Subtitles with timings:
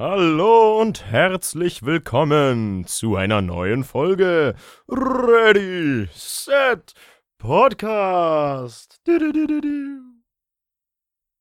[0.00, 4.54] Hallo und herzlich willkommen zu einer neuen Folge
[4.88, 6.94] Ready, Set,
[7.36, 9.00] Podcast.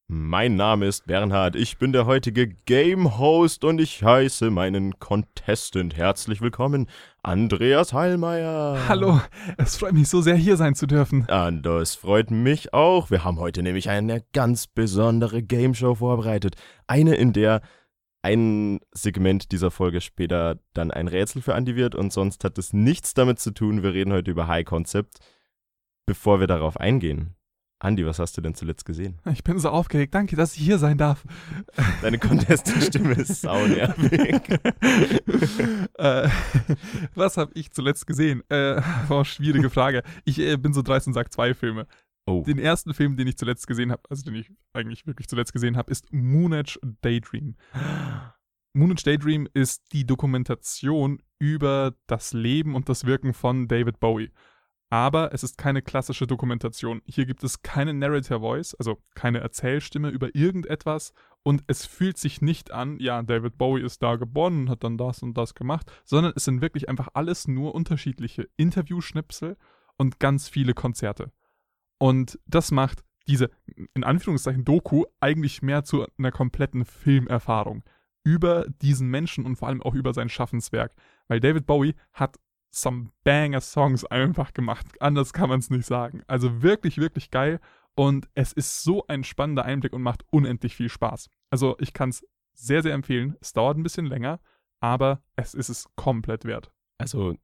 [0.07, 5.95] Mein Name ist Bernhard, ich bin der heutige Game Host und ich heiße meinen Contestant
[5.95, 6.89] herzlich willkommen,
[7.21, 8.79] Andreas Heilmeier.
[8.87, 9.21] Hallo,
[9.57, 11.27] es freut mich so sehr, hier sein zu dürfen.
[11.29, 13.11] Und das freut mich auch.
[13.11, 16.55] Wir haben heute nämlich eine ganz besondere Game Show vorbereitet.
[16.87, 17.61] Eine, in der
[18.27, 22.73] ein Segment dieser Folge später dann ein Rätsel für Andy wird und sonst hat es
[22.73, 23.83] nichts damit zu tun.
[23.83, 25.19] Wir reden heute über High Concept.
[26.05, 27.35] Bevor wir darauf eingehen,
[27.79, 29.19] Andi, was hast du denn zuletzt gesehen?
[29.31, 30.13] Ich bin so aufgeregt.
[30.13, 31.23] Danke, dass ich hier sein darf.
[32.01, 34.41] Deine Contestant-Stimme ist saunervig.
[35.97, 36.27] äh,
[37.15, 38.41] was habe ich zuletzt gesehen?
[38.49, 40.03] Äh, war schwierige Frage.
[40.25, 41.87] Ich äh, bin so dreist und sage zwei Filme.
[42.27, 42.43] Oh.
[42.45, 45.77] Den ersten Film, den ich zuletzt gesehen habe, also den ich eigentlich wirklich zuletzt gesehen
[45.77, 47.55] habe, ist Moonage Daydream.
[48.73, 54.31] Moonage Daydream ist die Dokumentation über das Leben und das Wirken von David Bowie.
[54.89, 57.01] Aber es ist keine klassische Dokumentation.
[57.05, 61.13] Hier gibt es keine Narrator Voice, also keine Erzählstimme über irgendetwas.
[61.43, 64.97] Und es fühlt sich nicht an, ja, David Bowie ist da geboren und hat dann
[64.97, 69.57] das und das gemacht, sondern es sind wirklich einfach alles nur unterschiedliche Interviewschnipsel
[69.97, 71.31] und ganz viele Konzerte.
[71.99, 73.49] Und das macht diese,
[73.93, 77.83] in Anführungszeichen, Doku eigentlich mehr zu einer kompletten Filmerfahrung
[78.23, 80.93] über diesen Menschen und vor allem auch über sein Schaffenswerk.
[81.27, 82.37] Weil David Bowie hat
[82.71, 84.85] some banger Songs einfach gemacht.
[84.99, 86.23] Anders kann man es nicht sagen.
[86.27, 87.59] Also wirklich, wirklich geil.
[87.95, 91.29] Und es ist so ein spannender Einblick und macht unendlich viel Spaß.
[91.49, 92.23] Also ich kann es
[92.53, 93.35] sehr, sehr empfehlen.
[93.41, 94.39] Es dauert ein bisschen länger,
[94.79, 96.71] aber es ist es komplett wert.
[96.99, 97.35] Also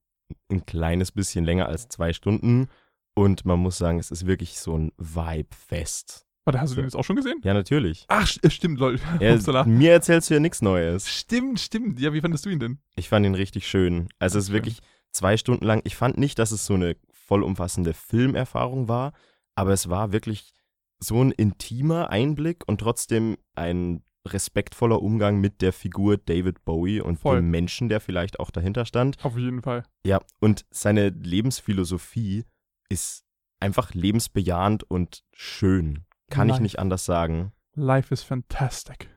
[0.50, 2.68] ein kleines bisschen länger als zwei Stunden.
[3.16, 6.26] Und man muss sagen, es ist wirklich so ein Vibe-Fest.
[6.46, 7.40] Warte, hast du den jetzt auch schon gesehen?
[7.44, 8.06] Ja, natürlich.
[8.10, 9.00] Ach, äh, stimmt, lol.
[9.22, 11.10] Ja, mir erzählst du ja nichts Neues.
[11.10, 12.00] Stimmt, stimmt.
[12.00, 12.80] Ja, wie fandest du ihn denn?
[12.96, 14.10] Ich fand ihn richtig schön.
[14.20, 14.80] Also es ist wirklich
[15.12, 15.82] zwei Stunden lang.
[15.86, 19.14] Ich fand nicht, dass es so eine vollumfassende Filmerfahrung war,
[19.56, 20.54] aber es war wirklich
[21.00, 27.20] so ein intimer Einblick und trotzdem ein respektvoller Umgang mit der Figur David Bowie und
[27.20, 27.38] Voll.
[27.38, 29.24] dem Menschen, der vielleicht auch dahinter stand.
[29.24, 29.84] Auf jeden Fall.
[30.06, 32.46] Ja, und seine Lebensphilosophie
[32.94, 33.26] ist
[33.60, 36.06] einfach lebensbejahend und schön.
[36.30, 36.58] Kann Life.
[36.58, 37.52] ich nicht anders sagen.
[37.76, 39.10] Life is fantastic.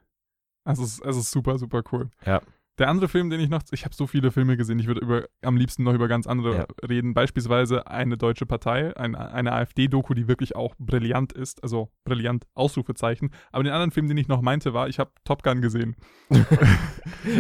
[0.65, 2.11] Also es, es ist super, super cool.
[2.25, 2.41] Ja.
[2.79, 5.25] Der andere Film, den ich noch, ich habe so viele Filme gesehen, ich würde über,
[5.43, 6.67] am liebsten noch über ganz andere ja.
[6.87, 7.15] reden.
[7.15, 13.31] Beispielsweise eine deutsche Partei, ein, eine AfD-Doku, die wirklich auch brillant ist, also brillant, Ausrufezeichen.
[13.51, 15.97] Aber den anderen Film, den ich noch meinte, war, ich habe Top Gun gesehen.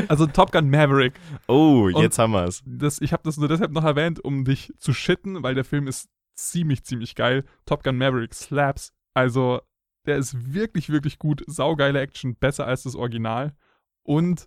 [0.08, 1.12] also Top Gun Maverick.
[1.48, 3.02] Oh, jetzt Und haben wir es.
[3.02, 6.08] Ich habe das nur deshalb noch erwähnt, um dich zu shitten, weil der Film ist
[6.36, 7.44] ziemlich, ziemlich geil.
[7.64, 8.92] Top Gun Maverick slaps.
[9.14, 9.60] Also,
[10.06, 11.42] der ist wirklich, wirklich gut.
[11.46, 13.54] Saugeile Action, besser als das Original.
[14.02, 14.46] Und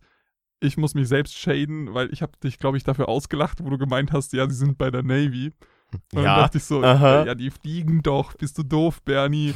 [0.61, 3.77] ich muss mich selbst shaden, weil ich habe dich, glaube ich, dafür ausgelacht, wo du
[3.77, 5.53] gemeint hast, ja, sie sind bei der Navy.
[5.91, 7.25] Und ja, dann dachte ich so, aha.
[7.25, 9.55] ja, die fliegen doch, bist du doof, Bernie.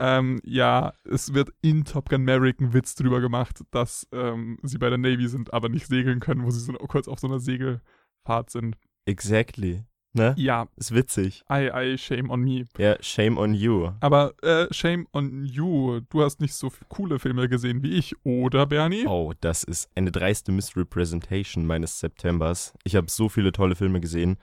[0.00, 4.78] Ähm, ja, es wird in Top Gun Maverick ein Witz drüber gemacht, dass ähm, sie
[4.78, 7.38] bei der Navy sind, aber nicht segeln können, wo sie so kurz auf so einer
[7.38, 8.76] Segelfahrt sind.
[9.04, 9.84] Exactly.
[10.14, 10.34] Ne?
[10.36, 10.68] Ja.
[10.76, 11.42] Ist witzig.
[11.50, 12.66] I, I, shame on me.
[12.76, 13.92] Ja, shame on you.
[14.00, 16.00] Aber äh, shame on you.
[16.10, 19.06] Du hast nicht so coole Filme gesehen wie ich, oder Bernie?
[19.06, 22.74] Oh, das ist eine dreiste Misrepresentation meines Septembers.
[22.84, 24.36] Ich habe so viele tolle Filme gesehen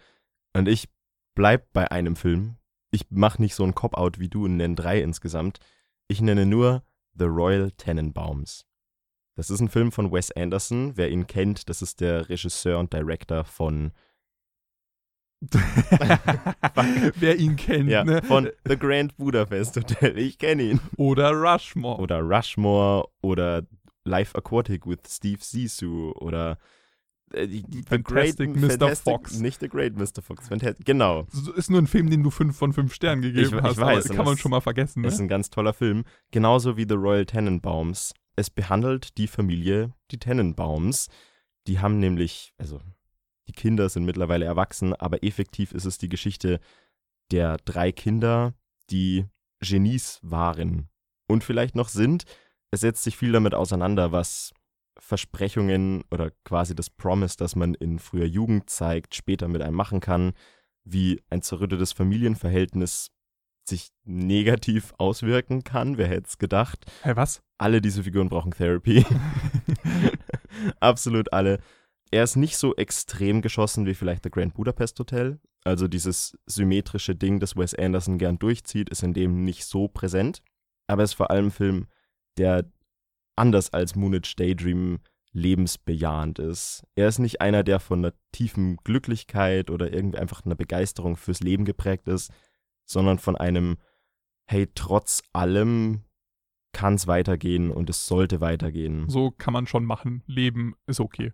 [0.54, 0.90] und ich
[1.36, 2.56] bleib bei einem Film.
[2.92, 5.60] Ich mache nicht so ein Cop-Out wie du und nenne drei insgesamt.
[6.08, 8.66] Ich nenne nur The Royal Tenenbaums.
[9.36, 10.98] Das ist ein Film von Wes Anderson.
[10.98, 13.92] Wer ihn kennt, das ist der Regisseur und Director von
[17.16, 18.22] Wer ihn kennt, ja, ne?
[18.24, 20.18] Von The Grand Budapest Hotel.
[20.18, 20.80] Ich kenne ihn.
[20.98, 22.02] Oder Rushmore.
[22.02, 23.64] Oder Rushmore oder
[24.04, 26.58] Life Aquatic with Steve Zissou oder
[27.34, 28.70] äh, die, die, Fantastic Great, Mr.
[28.70, 29.40] Fantastic, Fox.
[29.40, 30.22] Nicht The Great Mr.
[30.22, 30.48] Fox.
[30.48, 31.28] Fantastic, genau.
[31.56, 33.74] Ist nur ein Film, den du 5 von 5 Sternen gegeben ich, hast.
[33.74, 34.10] Ich weiß.
[34.10, 35.04] kann man schon mal vergessen.
[35.04, 35.16] Das ne?
[35.16, 36.04] ist ein ganz toller Film.
[36.32, 38.14] Genauso wie The Royal Tenenbaums.
[38.36, 41.08] Es behandelt die Familie, die Tenenbaums.
[41.68, 42.82] Die haben nämlich, also
[43.50, 46.60] die Kinder sind mittlerweile erwachsen, aber effektiv ist es die Geschichte
[47.32, 48.54] der drei Kinder,
[48.92, 49.26] die
[49.60, 50.88] Genies waren
[51.28, 52.26] und vielleicht noch sind.
[52.70, 54.54] Es setzt sich viel damit auseinander, was
[55.00, 60.00] Versprechungen oder quasi das Promise, das man in früher Jugend zeigt, später mit einem machen
[60.00, 60.34] kann,
[60.84, 63.10] wie ein zerrüttetes Familienverhältnis
[63.68, 65.98] sich negativ auswirken kann.
[65.98, 66.86] Wer hätte es gedacht?
[67.02, 67.42] Hä, was?
[67.58, 69.04] Alle diese Figuren brauchen Therapy.
[70.80, 71.60] Absolut alle.
[72.12, 75.40] Er ist nicht so extrem geschossen wie vielleicht The Grand Budapest Hotel.
[75.64, 80.42] Also dieses symmetrische Ding, das Wes Anderson gern durchzieht, ist in dem nicht so präsent.
[80.88, 81.88] Aber es ist vor allem ein Film,
[82.38, 82.72] der
[83.36, 85.00] anders als Moonage Daydream
[85.32, 86.84] lebensbejahend ist.
[86.96, 91.42] Er ist nicht einer, der von einer tiefen Glücklichkeit oder irgendwie einfach einer Begeisterung fürs
[91.42, 92.32] Leben geprägt ist,
[92.86, 93.78] sondern von einem,
[94.48, 96.04] hey, trotz allem
[96.72, 99.10] kann es weitergehen und es sollte weitergehen.
[99.10, 100.24] So kann man schon machen.
[100.28, 101.34] Leben ist okay.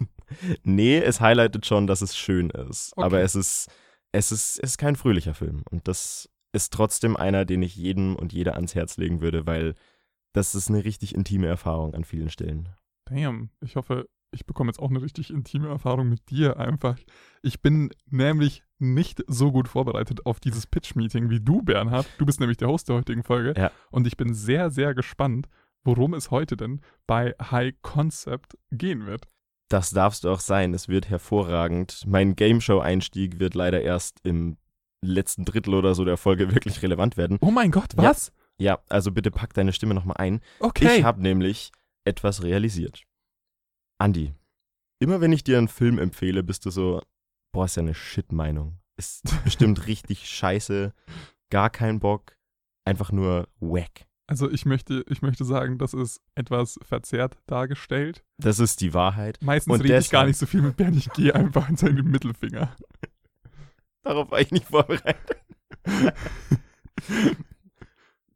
[0.62, 2.92] nee, es highlightet schon, dass es schön ist.
[2.96, 3.04] Okay.
[3.04, 3.68] Aber es ist,
[4.12, 5.62] es ist, es ist kein fröhlicher Film.
[5.70, 9.74] Und das ist trotzdem einer, den ich jedem und jeder ans Herz legen würde, weil
[10.32, 12.68] das ist eine richtig intime Erfahrung an vielen Stellen.
[13.06, 16.98] Damn, ich hoffe, ich bekomme jetzt auch eine richtig intime Erfahrung mit dir einfach.
[17.42, 22.06] Ich bin nämlich nicht so gut vorbereitet auf dieses Pitch-Meeting wie du, Bernhard.
[22.18, 23.54] Du bist nämlich der Host der heutigen Folge.
[23.56, 23.70] Ja.
[23.90, 25.48] Und ich bin sehr, sehr gespannt,
[25.84, 29.26] worum es heute denn bei High Concept gehen wird.
[29.68, 30.72] Das darfst du auch sein.
[30.74, 32.04] Es wird hervorragend.
[32.06, 34.56] Mein Game Show-Einstieg wird leider erst im
[35.02, 37.38] letzten Drittel oder so der Folge wirklich relevant werden.
[37.40, 38.32] Oh mein Gott, was?
[38.58, 40.40] Ja, ja also bitte pack deine Stimme nochmal ein.
[40.60, 40.98] Okay.
[40.98, 41.70] Ich habe nämlich
[42.04, 43.04] etwas realisiert.
[43.98, 44.32] Andi,
[45.00, 47.02] immer wenn ich dir einen Film empfehle, bist du so,
[47.52, 48.78] boah, ist ja eine Shit-Meinung.
[48.96, 50.92] Ist bestimmt richtig scheiße,
[51.50, 52.36] gar kein Bock,
[52.84, 54.06] einfach nur wack.
[54.26, 58.24] Also ich möchte, ich möchte sagen, das ist etwas verzerrt dargestellt.
[58.36, 59.38] Das ist die Wahrheit.
[59.40, 62.10] Meistens Und rede ich gar nicht so viel mit Bernd, ich gehe einfach in seinen
[62.10, 62.76] Mittelfinger.
[64.02, 65.42] Darauf war ich nicht vorbereitet.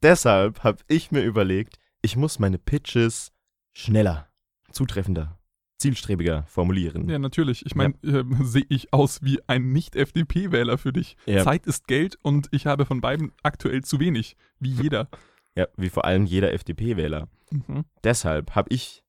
[0.03, 3.33] Deshalb habe ich mir überlegt, ich muss meine Pitches
[3.73, 4.29] schneller,
[4.71, 5.39] zutreffender,
[5.83, 7.09] zielstrebiger formulieren.
[7.09, 7.67] Ja, natürlich.
[7.67, 8.21] Ich meine, ja.
[8.21, 11.17] äh, sehe ich aus wie ein Nicht-FDP-Wähler für dich.
[11.27, 11.45] Ja.
[11.45, 15.09] Zeit ist Geld und ich habe von beiden aktuell zu wenig, wie jeder.
[15.55, 17.29] Ja, wie vor allem jeder FDP-Wähler.
[17.51, 17.85] Mhm.
[18.03, 19.05] Deshalb habe ich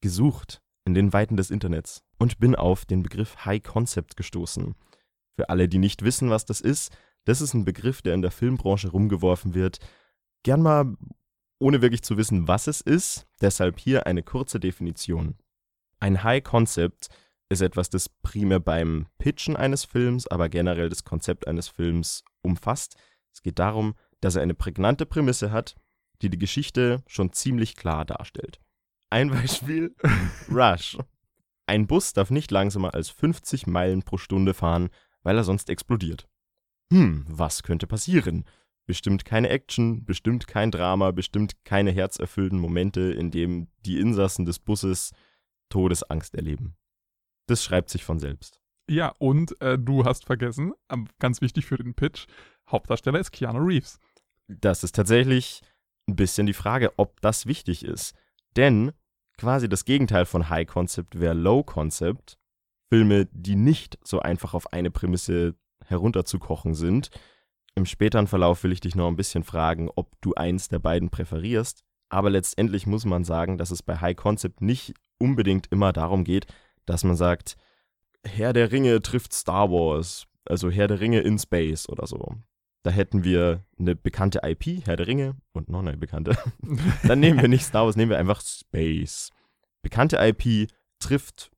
[0.00, 4.74] gesucht in den Weiten des Internets und bin auf den Begriff High Concept gestoßen.
[5.36, 8.30] Für alle, die nicht wissen, was das ist, das ist ein Begriff, der in der
[8.30, 9.78] Filmbranche rumgeworfen wird.
[10.42, 10.96] Gern mal
[11.58, 15.36] ohne wirklich zu wissen, was es ist, deshalb hier eine kurze Definition.
[16.04, 17.08] Ein High Concept
[17.48, 22.96] ist etwas, das primär beim Pitchen eines Films, aber generell das Konzept eines Films umfasst.
[23.32, 25.76] Es geht darum, dass er eine prägnante Prämisse hat,
[26.20, 28.60] die die Geschichte schon ziemlich klar darstellt.
[29.08, 29.96] Ein Beispiel:
[30.50, 30.98] Rush.
[31.64, 34.90] Ein Bus darf nicht langsamer als 50 Meilen pro Stunde fahren,
[35.22, 36.28] weil er sonst explodiert.
[36.92, 38.44] Hm, was könnte passieren?
[38.84, 44.58] Bestimmt keine Action, bestimmt kein Drama, bestimmt keine herzerfüllten Momente, in denen die Insassen des
[44.58, 45.12] Busses
[45.74, 46.76] Todesangst erleben.
[47.48, 48.60] Das schreibt sich von selbst.
[48.88, 50.72] Ja, und äh, du hast vergessen,
[51.18, 52.26] ganz wichtig für den Pitch,
[52.70, 53.98] Hauptdarsteller ist Keanu Reeves.
[54.46, 55.62] Das ist tatsächlich
[56.08, 58.14] ein bisschen die Frage, ob das wichtig ist.
[58.56, 58.92] Denn
[59.36, 62.38] quasi das Gegenteil von High Concept wäre Low Concept.
[62.88, 65.56] Filme, die nicht so einfach auf eine Prämisse
[65.86, 67.10] herunterzukochen sind,
[67.74, 71.10] im späteren Verlauf will ich dich noch ein bisschen fragen, ob du eins der beiden
[71.10, 71.82] präferierst.
[72.08, 76.46] Aber letztendlich muss man sagen, dass es bei High Concept nicht unbedingt immer darum geht,
[76.86, 77.56] dass man sagt,
[78.24, 82.36] Herr der Ringe trifft Star Wars, also Herr der Ringe in Space oder so.
[82.82, 86.36] Da hätten wir eine bekannte IP, Herr der Ringe, und noch eine bekannte.
[87.02, 89.30] Dann nehmen wir nicht Star Wars, nehmen wir einfach Space.
[89.82, 91.50] Bekannte IP trifft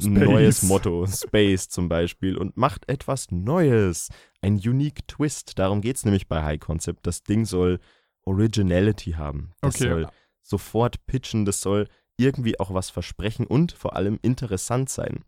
[0.00, 0.06] Space.
[0.06, 4.08] neues Motto, Space zum Beispiel, und macht etwas Neues.
[4.40, 5.58] Ein unique Twist.
[5.58, 7.06] Darum geht es nämlich bei High Concept.
[7.06, 7.78] Das Ding soll
[8.24, 9.52] Originality haben.
[9.60, 9.88] Das okay.
[9.88, 10.08] soll
[10.42, 15.24] sofort pitchen, das soll irgendwie auch was versprechen und vor allem interessant sein.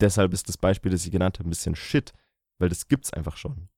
[0.00, 2.12] Deshalb ist das Beispiel, das ich genannt habe, ein bisschen Shit,
[2.58, 3.68] weil das gibt's einfach schon.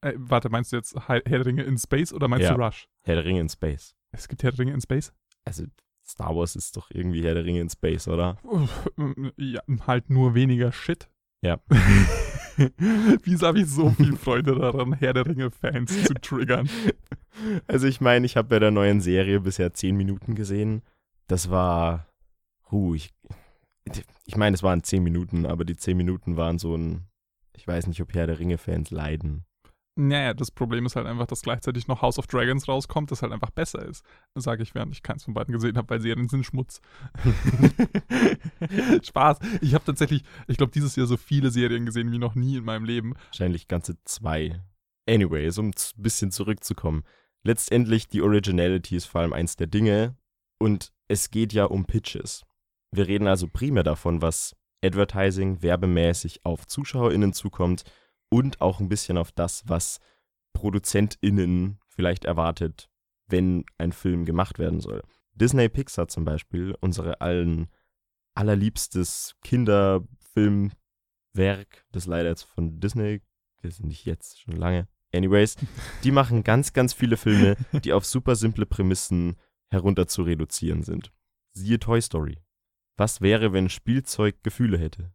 [0.00, 2.54] Äh, warte, meinst du jetzt Herr der Ringe in Space oder meinst ja.
[2.54, 2.88] du Rush?
[3.02, 3.94] Herr der Ringe in Space.
[4.10, 5.12] Es gibt Herr der Ringe in Space?
[5.44, 5.64] Also
[6.04, 8.36] Star Wars ist doch irgendwie Herr der Ringe in Space, oder?
[9.36, 11.08] Ja, halt nur weniger Shit.
[11.42, 11.58] Ja.
[13.24, 16.68] Wieso habe ich so viel Freude daran, Herr der Ringe-Fans zu triggern?
[17.66, 20.82] Also ich meine, ich habe bei der neuen Serie bisher zehn Minuten gesehen.
[21.26, 22.06] Das war,
[22.70, 23.10] huh, ich,
[24.26, 27.06] ich meine, es waren zehn Minuten, aber die zehn Minuten waren so ein,
[27.54, 29.44] ich weiß nicht, ob Herr der Ringe-Fans leiden.
[29.94, 33.30] Naja, das Problem ist halt einfach, dass gleichzeitig noch House of Dragons rauskommt, das halt
[33.30, 34.02] einfach besser ist.
[34.34, 36.80] Sage ich, während ich keins von beiden gesehen habe, weil Serien sind Schmutz.
[39.02, 39.38] Spaß.
[39.60, 42.64] Ich habe tatsächlich, ich glaube, dieses Jahr so viele Serien gesehen wie noch nie in
[42.64, 43.14] meinem Leben.
[43.26, 44.62] Wahrscheinlich ganze zwei.
[45.06, 47.04] Anyways, um ein bisschen zurückzukommen.
[47.44, 50.16] Letztendlich, die Originality ist vor allem eins der Dinge
[50.58, 52.42] und es geht ja um Pitches.
[52.90, 57.84] Wir reden also primär davon, was Advertising werbemäßig auf ZuschauerInnen zukommt
[58.30, 60.00] und auch ein bisschen auf das, was
[60.54, 62.88] ProduzentInnen vielleicht erwartet,
[63.26, 65.02] wenn ein Film gemacht werden soll.
[65.34, 67.68] Disney Pixar zum Beispiel, unsere allen
[68.34, 70.72] allerliebstes Kinderfilmwerk,
[71.92, 73.20] das leider jetzt von Disney,
[73.60, 74.88] das ist nicht jetzt, schon lange.
[75.14, 75.56] Anyways,
[76.04, 79.36] die machen ganz, ganz viele Filme, die auf super simple Prämissen
[79.72, 81.12] herunter zu reduzieren sind.
[81.52, 82.38] Siehe Toy Story.
[82.96, 85.12] Was wäre, wenn Spielzeug Gefühle hätte?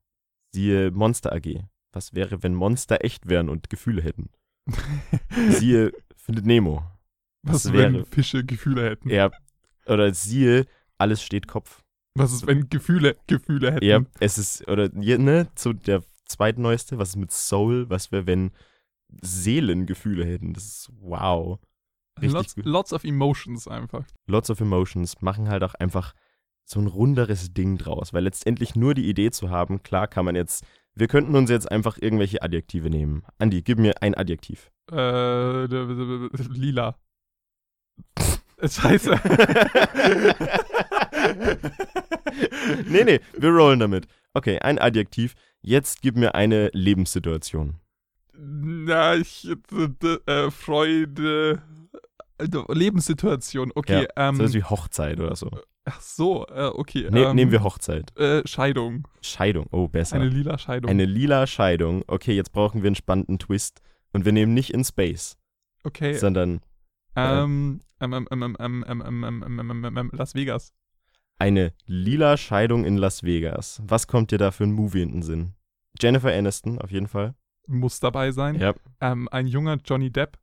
[0.51, 1.63] Siehe Monster AG.
[1.93, 4.29] Was wäre, wenn Monster echt wären und Gefühle hätten?
[5.49, 5.93] siehe
[6.27, 6.83] Findet Nemo.
[7.43, 9.09] Was, Was wäre, wenn Fische Gefühle hätten?
[9.09, 9.31] Ja,
[9.85, 10.65] oder siehe
[10.97, 11.83] Alles steht Kopf.
[12.15, 13.85] Was ist, wenn Gefühle Gefühle hätten?
[13.85, 17.89] Ja, es ist, oder, ne, so der zweitneueste, was ist mit Soul?
[17.89, 18.51] Was wäre, wenn
[19.21, 20.53] Seelen Gefühle hätten?
[20.53, 21.59] Das ist wow.
[22.21, 24.05] Lots, lots, of Emotions einfach.
[24.27, 26.13] Lots of Emotions machen halt auch einfach
[26.65, 30.35] so ein runderes Ding draus, weil letztendlich nur die Idee zu haben, klar kann man
[30.35, 33.23] jetzt, wir könnten uns jetzt einfach irgendwelche Adjektive nehmen.
[33.39, 34.71] Andi, gib mir ein Adjektiv.
[34.91, 36.95] Äh, lila.
[38.61, 39.11] Scheiße.
[42.87, 44.07] nee, nee, wir rollen damit.
[44.33, 45.35] Okay, ein Adjektiv.
[45.61, 47.75] Jetzt gib mir eine Lebenssituation.
[48.33, 51.61] Na, ich, äh, Freude,
[52.39, 54.07] Lebenssituation, okay.
[54.15, 55.49] Ja, ähm, so wie Hochzeit oder so.
[55.85, 57.07] Ach so, äh, okay.
[57.09, 58.15] Ne, ähm, nehmen wir Hochzeit.
[58.17, 59.07] Äh, Scheidung.
[59.21, 60.17] Scheidung, oh, besser.
[60.17, 60.91] Eine lila Scheidung.
[60.91, 62.03] Eine lila Scheidung.
[62.07, 63.81] Okay, jetzt brauchen wir einen spannenden Twist.
[64.11, 65.37] Und wir nehmen nicht in Space.
[65.83, 66.13] Okay.
[66.13, 66.59] Sondern.
[67.15, 68.27] Ähm, ähm,
[68.59, 70.73] ähm, Las Vegas.
[71.39, 73.81] Eine lila Scheidung in Las Vegas.
[73.85, 75.53] Was kommt dir da für ein Movie in den Sinn?
[75.99, 77.35] Jennifer Aniston, auf jeden Fall.
[77.67, 78.59] Muss dabei sein.
[78.59, 78.73] Ja.
[79.01, 80.37] Ähm, ein junger Johnny Depp,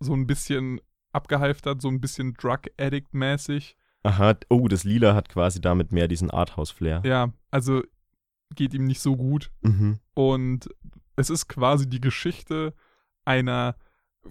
[0.00, 0.80] so ein bisschen
[1.14, 3.76] abgehalftert, so ein bisschen Drug-Addict-mäßig.
[4.02, 7.02] Aha, oh, das Lila hat quasi damit mehr diesen Arthouse-Flair.
[7.04, 7.82] Ja, also
[8.54, 9.50] geht ihm nicht so gut.
[9.62, 9.98] Mhm.
[10.14, 10.68] Und
[11.16, 12.74] es ist quasi die Geschichte
[13.24, 13.76] einer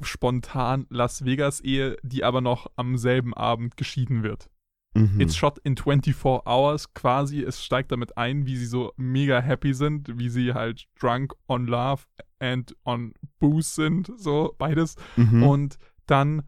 [0.02, 4.50] spontan Las Vegas-Ehe, die aber noch am selben Abend geschieden wird.
[4.96, 5.20] Mhm.
[5.20, 7.42] It's shot in 24 hours quasi.
[7.42, 11.66] Es steigt damit ein, wie sie so mega happy sind, wie sie halt drunk on
[11.66, 12.04] love
[12.40, 14.96] and on booze sind, so beides.
[15.16, 15.44] Mhm.
[15.44, 16.44] Und dann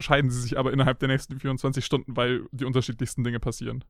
[0.00, 3.84] scheiden sie sich aber innerhalb der nächsten 24 Stunden, weil die unterschiedlichsten Dinge passieren.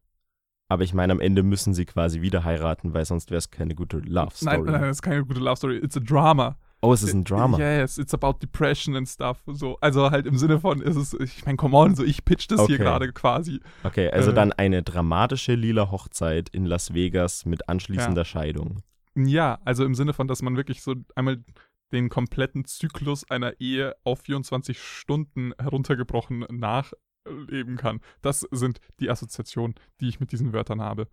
[0.69, 3.75] Aber ich meine, am Ende müssen sie quasi wieder heiraten, weil sonst wäre es keine
[3.75, 4.59] gute Love Story.
[4.59, 5.79] Nein, nein, es ist keine gute Love Story.
[5.79, 6.59] It's a drama.
[6.81, 7.59] Oh, es ist ein Drama.
[7.59, 9.43] Yes, it's about depression and stuff.
[9.47, 12.47] So, also halt im Sinne von, ist es, ich meine, come on, so ich pitch
[12.49, 12.77] das okay.
[12.77, 13.61] hier gerade quasi.
[13.83, 18.25] Okay, also äh, dann eine dramatische lila Hochzeit in Las Vegas mit anschließender ja.
[18.25, 18.83] Scheidung.
[19.17, 21.43] Ja, also im Sinne von, dass man wirklich so einmal
[21.92, 28.00] den kompletten Zyklus einer Ehe auf 24 Stunden heruntergebrochen nachleben kann.
[28.23, 31.09] Das sind die Assoziationen, die ich mit diesen Wörtern habe.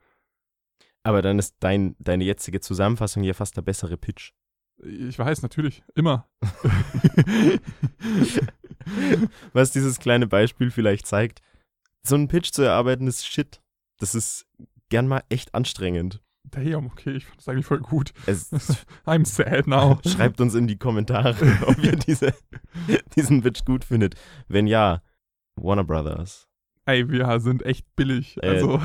[1.03, 4.31] Aber dann ist dein, deine jetzige Zusammenfassung ja fast der bessere Pitch.
[4.83, 6.27] Ich weiß, natürlich, immer.
[9.53, 11.41] Was dieses kleine Beispiel vielleicht zeigt,
[12.03, 13.61] so einen Pitch zu erarbeiten ist Shit.
[13.99, 14.47] Das ist
[14.89, 16.21] gern mal echt anstrengend.
[16.51, 18.13] Damn, okay, ich fand das eigentlich voll gut.
[18.25, 18.51] Es,
[19.05, 19.99] I'm sad now.
[20.05, 21.35] Schreibt uns in die Kommentare,
[21.67, 22.33] ob ihr diese,
[23.15, 24.15] diesen Pitch gut findet.
[24.47, 25.01] Wenn ja,
[25.55, 26.47] Warner Brothers.
[26.85, 28.37] Ey, wir sind echt billig.
[28.41, 28.81] Äh, also.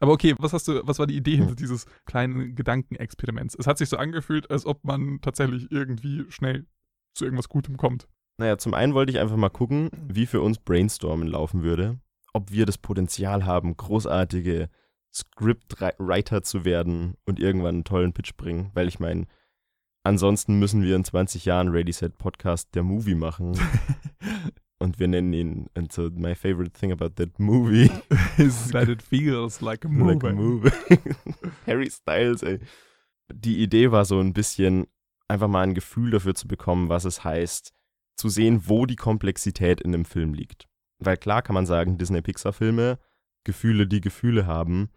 [0.00, 3.54] Aber okay, was hast du, was war die Idee hinter dieses kleinen Gedankenexperiments?
[3.58, 6.66] Es hat sich so angefühlt, als ob man tatsächlich irgendwie schnell
[7.14, 8.08] zu irgendwas Gutem kommt.
[8.38, 12.00] Naja, zum einen wollte ich einfach mal gucken, wie für uns Brainstormen laufen würde.
[12.32, 14.70] Ob wir das Potenzial haben, großartige
[15.12, 18.70] Scriptwriter zu werden und irgendwann einen tollen Pitch bringen.
[18.74, 19.26] Weil ich meine,
[20.04, 23.58] ansonsten müssen wir in 20 Jahren Ready Set Podcast der Movie machen.
[24.78, 27.90] und wir nennen ihn, and so my favorite thing about that movie
[28.38, 30.14] is that it feels like a movie.
[30.14, 30.70] Like a movie.
[31.66, 32.60] Harry Styles, ey.
[33.32, 34.86] Die Idee war so ein bisschen,
[35.28, 37.72] einfach mal ein Gefühl dafür zu bekommen, was es heißt,
[38.16, 40.66] zu sehen, wo die Komplexität in dem Film liegt.
[40.98, 42.98] Weil klar kann man sagen, Disney-Pixar-Filme,
[43.44, 44.90] Gefühle, die Gefühle haben,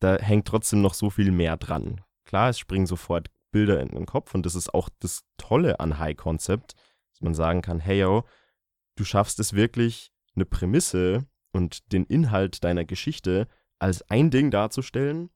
[0.00, 2.02] da hängt trotzdem noch so viel mehr dran.
[2.24, 5.98] Klar, es springen sofort Bilder in den Kopf und das ist auch das Tolle an
[5.98, 6.74] High Concept,
[7.12, 8.24] dass man sagen kann, hey yo,
[8.96, 13.48] du schaffst es wirklich, eine Prämisse und den Inhalt deiner Geschichte
[13.78, 15.30] als ein Ding darzustellen.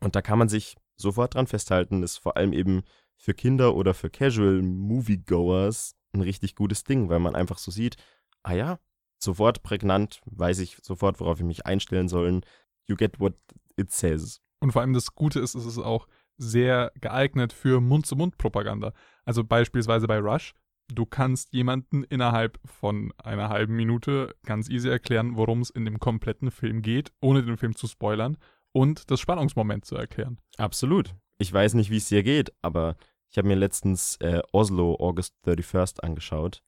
[0.00, 2.82] Und da kann man sich sofort dran festhalten, ist vor allem eben
[3.16, 7.96] für Kinder oder für Casual Moviegoers ein richtig gutes Ding, weil man einfach so sieht,
[8.42, 8.78] ah ja,
[9.24, 12.42] sofort prägnant, weiß ich sofort, worauf ich mich einstellen soll.
[12.86, 13.34] You get what
[13.76, 14.40] it says.
[14.60, 18.92] Und vor allem das Gute ist, es ist auch sehr geeignet für Mund-zu-Mund-Propaganda.
[19.24, 20.54] Also beispielsweise bei Rush,
[20.88, 25.98] du kannst jemanden innerhalb von einer halben Minute ganz easy erklären, worum es in dem
[25.98, 28.36] kompletten Film geht, ohne den Film zu spoilern
[28.72, 30.38] und das Spannungsmoment zu erklären.
[30.56, 31.14] Absolut.
[31.38, 32.96] Ich weiß nicht, wie es dir geht, aber
[33.30, 36.62] ich habe mir letztens äh, Oslo August 31st angeschaut.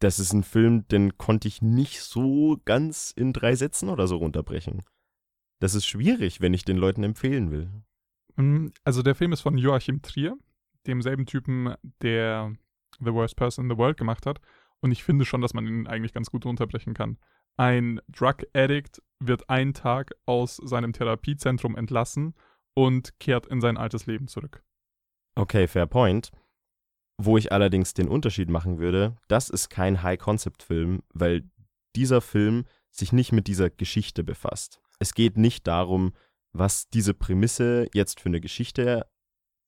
[0.00, 4.16] Das ist ein Film, den konnte ich nicht so ganz in drei Sätzen oder so
[4.16, 4.82] runterbrechen.
[5.60, 7.70] Das ist schwierig, wenn ich den Leuten empfehlen will.
[8.36, 10.36] Mm, also der Film ist von Joachim Trier,
[10.86, 12.54] demselben Typen, der
[13.00, 14.40] The Worst Person in the World gemacht hat.
[14.80, 17.18] Und ich finde schon, dass man ihn eigentlich ganz gut unterbrechen kann.
[17.56, 22.34] Ein Drug Addict wird einen Tag aus seinem Therapiezentrum entlassen
[22.74, 24.62] und kehrt in sein altes Leben zurück.
[25.34, 26.30] Okay, fair point.
[27.20, 31.50] Wo ich allerdings den Unterschied machen würde, das ist kein High-Concept-Film, weil
[31.96, 34.80] dieser Film sich nicht mit dieser Geschichte befasst.
[35.00, 36.12] Es geht nicht darum,
[36.52, 39.06] was diese Prämisse jetzt für eine Geschichte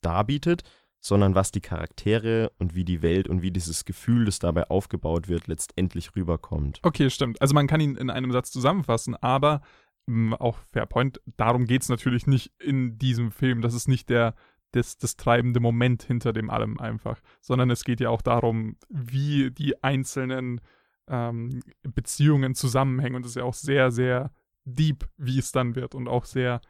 [0.01, 0.63] darbietet,
[1.01, 5.29] sondern was die Charaktere und wie die Welt und wie dieses Gefühl, das dabei aufgebaut
[5.29, 6.81] wird, letztendlich rüberkommt.
[6.83, 7.41] Okay, stimmt.
[7.41, 9.63] Also man kann ihn in einem Satz zusammenfassen, aber
[10.07, 13.63] mh, auch Fairpoint, darum geht es natürlich nicht in diesem Film.
[13.63, 14.35] Das ist nicht der,
[14.73, 19.51] das, das treibende Moment hinter dem allem einfach, sondern es geht ja auch darum, wie
[19.51, 20.61] die einzelnen
[21.09, 24.31] ähm, Beziehungen zusammenhängen und es ist ja auch sehr, sehr
[24.65, 26.61] deep, wie es dann wird und auch sehr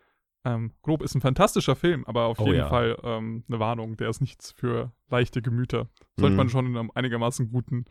[0.44, 2.68] ähm, grob ist ein fantastischer Film, aber auf oh, jeden ja.
[2.68, 3.96] Fall ähm, eine Warnung.
[3.96, 5.88] Der ist nichts für leichte Gemüter.
[6.16, 6.36] Sollte mhm.
[6.36, 7.84] man schon in einem einigermaßen guten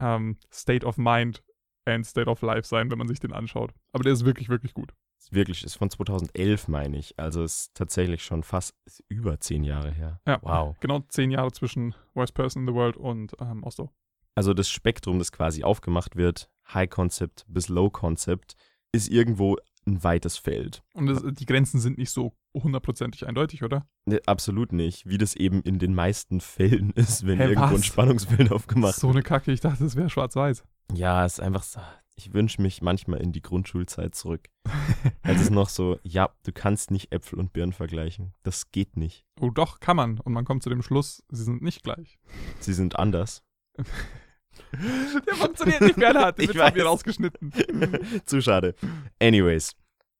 [0.00, 1.44] ähm, State of Mind
[1.84, 3.72] and State of Life sein, wenn man sich den anschaut.
[3.92, 4.92] Aber der ist wirklich, wirklich gut.
[5.32, 7.18] Wirklich, ist von 2011, meine ich.
[7.18, 8.74] Also ist tatsächlich schon fast
[9.08, 10.20] über zehn Jahre her.
[10.26, 10.76] Ja, wow.
[10.80, 13.90] Genau zehn Jahre zwischen Worst Person in the World und ähm, Oslo.
[14.34, 18.56] Also das Spektrum, das quasi aufgemacht wird, High Concept bis Low Concept,
[18.92, 20.82] ist irgendwo ein weites Feld.
[20.94, 23.86] Und das, die Grenzen sind nicht so hundertprozentig eindeutig, oder?
[24.06, 25.06] Nee, absolut nicht.
[25.06, 27.80] Wie das eben in den meisten Fällen ist, wenn Hä, irgendwo was?
[27.80, 29.00] ein Spannungsfeld aufgemacht wird.
[29.00, 30.64] So eine Kacke, ich dachte, es wäre schwarz-weiß.
[30.92, 31.80] Ja, es ist einfach so.
[32.16, 34.48] Ich wünsche mich manchmal in die Grundschulzeit zurück.
[35.22, 38.34] Als es noch so, ja, du kannst nicht Äpfel und Birnen vergleichen.
[38.44, 39.24] Das geht nicht.
[39.40, 40.20] Oh, doch, kann man.
[40.20, 42.18] Und man kommt zu dem Schluss, sie sind nicht gleich.
[42.60, 43.42] Sie sind anders.
[45.26, 46.38] Der funktioniert nicht mehr, hat.
[46.38, 47.52] Den haben wir rausgeschnitten.
[48.26, 48.74] Zu schade.
[49.20, 49.74] Anyways,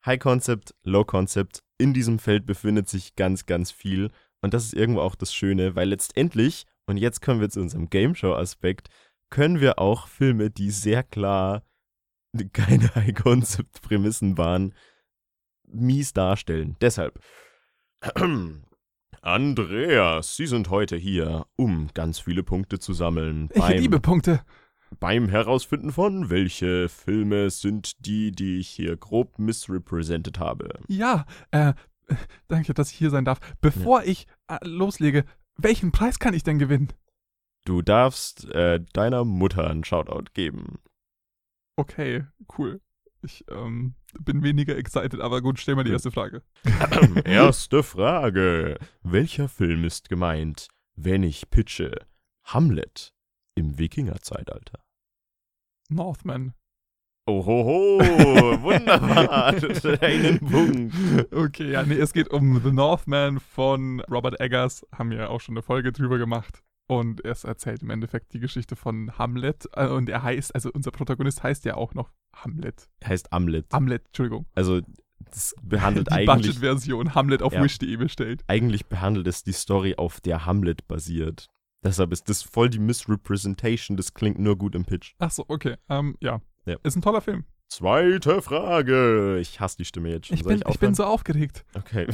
[0.04, 1.62] High Concept, Low Concept.
[1.78, 4.10] In diesem Feld befindet sich ganz, ganz viel.
[4.42, 7.88] Und das ist irgendwo auch das Schöne, weil letztendlich, und jetzt kommen wir zu unserem
[7.88, 8.88] Game Show-Aspekt,
[9.34, 11.64] können wir auch Filme, die sehr klar
[12.52, 14.74] keine High Concept Prämissen waren,
[15.66, 16.76] mies darstellen.
[16.80, 17.18] Deshalb.
[19.22, 23.48] Andreas, Sie sind heute hier, um ganz viele Punkte zu sammeln.
[23.52, 24.40] Ich beim, liebe Punkte.
[25.00, 30.78] Beim Herausfinden von, welche Filme sind die, die ich hier grob misrepresented habe.
[30.86, 31.72] Ja, äh,
[32.46, 33.40] danke, dass ich hier sein darf.
[33.60, 34.10] Bevor ja.
[34.10, 35.24] ich äh, loslege,
[35.56, 36.92] welchen Preis kann ich denn gewinnen?
[37.64, 40.80] Du darfst äh, deiner Mutter einen Shoutout geben.
[41.76, 42.26] Okay,
[42.58, 42.80] cool.
[43.22, 46.42] Ich ähm, bin weniger excited, aber gut, stell mal die erste Frage.
[47.24, 48.78] erste Frage.
[49.02, 52.06] Welcher Film ist gemeint, wenn ich pitche
[52.44, 53.14] Hamlet
[53.54, 54.84] im Wikingerzeitalter?
[55.88, 56.52] Northman.
[57.26, 57.98] Ohoho,
[58.62, 59.54] wunderbar.
[60.02, 61.32] Einen Punkt.
[61.32, 64.86] Okay, ja, nee, es geht um The Northman von Robert Eggers.
[64.92, 66.62] Haben wir auch schon eine Folge drüber gemacht.
[66.86, 69.68] Und es erzählt im Endeffekt die Geschichte von Hamlet.
[69.72, 72.88] Äh, und er heißt, also unser Protagonist heißt ja auch noch Hamlet.
[73.00, 73.72] Er heißt Hamlet.
[73.72, 74.46] Hamlet, Entschuldigung.
[74.54, 74.80] Also
[75.18, 76.54] das behandelt die eigentlich.
[76.54, 78.44] Budget-Version Hamlet auf ja, Wish.de bestellt.
[78.48, 81.48] Eigentlich behandelt es die Story, auf der Hamlet basiert.
[81.82, 83.96] Deshalb ist das voll die Misrepresentation.
[83.96, 85.14] Das klingt nur gut im Pitch.
[85.18, 85.76] Ach so, okay.
[85.88, 86.40] Ähm, ja.
[86.64, 86.76] ja.
[86.82, 87.44] Ist ein toller Film.
[87.68, 89.38] Zweite Frage.
[89.40, 90.36] Ich hasse die Stimme jetzt schon.
[90.36, 91.64] Ich bin, ich, ich bin so aufgeregt.
[91.74, 92.06] Okay.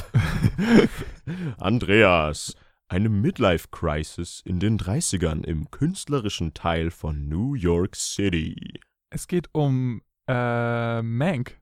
[1.58, 2.56] Andreas,
[2.90, 8.80] eine Midlife-Crisis in den 30ern im künstlerischen Teil von New York City.
[9.10, 11.60] Es geht um äh, Mank.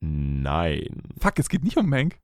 [0.00, 1.02] Nein.
[1.18, 2.20] Fuck, es geht nicht um Mank.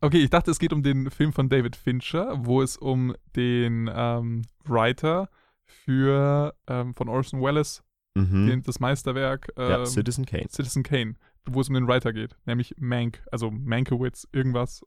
[0.00, 3.90] Okay, ich dachte, es geht um den Film von David Fincher, wo es um den
[3.92, 5.28] ähm, Writer
[5.64, 7.82] für ähm, von Orson Welles,
[8.14, 8.46] mhm.
[8.46, 10.48] den, das Meisterwerk ähm, ja, Citizen Kane.
[10.48, 14.84] Citizen Kane, wo es um den Writer geht, nämlich Mank, also Mankiewicz, irgendwas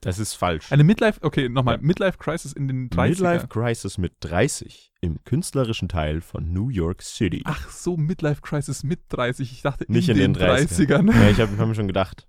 [0.00, 0.70] das ist falsch.
[0.70, 1.78] Eine Midlife, okay, nochmal.
[1.78, 3.08] Midlife Crisis in den 30ern.
[3.08, 7.42] Midlife Crisis mit 30 im künstlerischen Teil von New York City.
[7.44, 9.52] Ach so, Midlife Crisis mit 30.
[9.52, 11.08] Ich dachte nicht in, in den, den 30ern.
[11.08, 11.12] 30ern.
[11.14, 12.26] Ja, ich habe hab mir schon gedacht.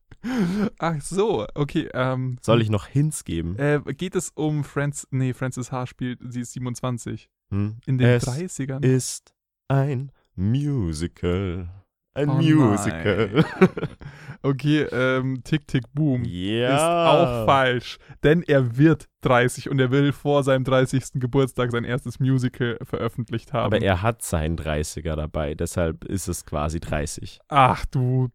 [0.80, 1.90] Ach so, okay.
[1.94, 3.58] Ähm, Soll ich noch Hints geben?
[3.58, 5.88] Äh, geht es um Franz, nee, Frances H.
[5.88, 7.30] spielt, sie ist 27.
[7.52, 7.78] Hm.
[7.86, 8.84] In den es 30ern.
[8.84, 9.34] ist
[9.68, 11.70] ein Musical.
[12.16, 13.44] Ein oh Musical.
[14.42, 16.76] okay, ähm, Tick Tick Boom ja.
[16.76, 17.98] ist auch falsch.
[18.24, 21.04] Denn er wird 30 und er will vor seinem 30.
[21.16, 23.66] Geburtstag sein erstes Musical veröffentlicht haben.
[23.66, 27.40] Aber er hat seinen 30er dabei, deshalb ist es quasi 30.
[27.50, 28.30] Ach du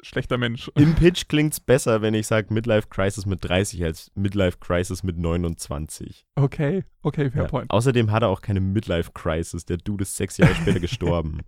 [0.00, 0.70] schlechter Mensch.
[0.74, 5.02] Im Pitch klingt es besser, wenn ich sage Midlife Crisis mit 30 als Midlife Crisis
[5.02, 6.26] mit 29.
[6.34, 7.48] Okay, okay, fair ja.
[7.48, 7.70] point.
[7.70, 9.64] Außerdem hat er auch keine Midlife Crisis.
[9.64, 11.40] Der Dude ist sechs Jahre später gestorben.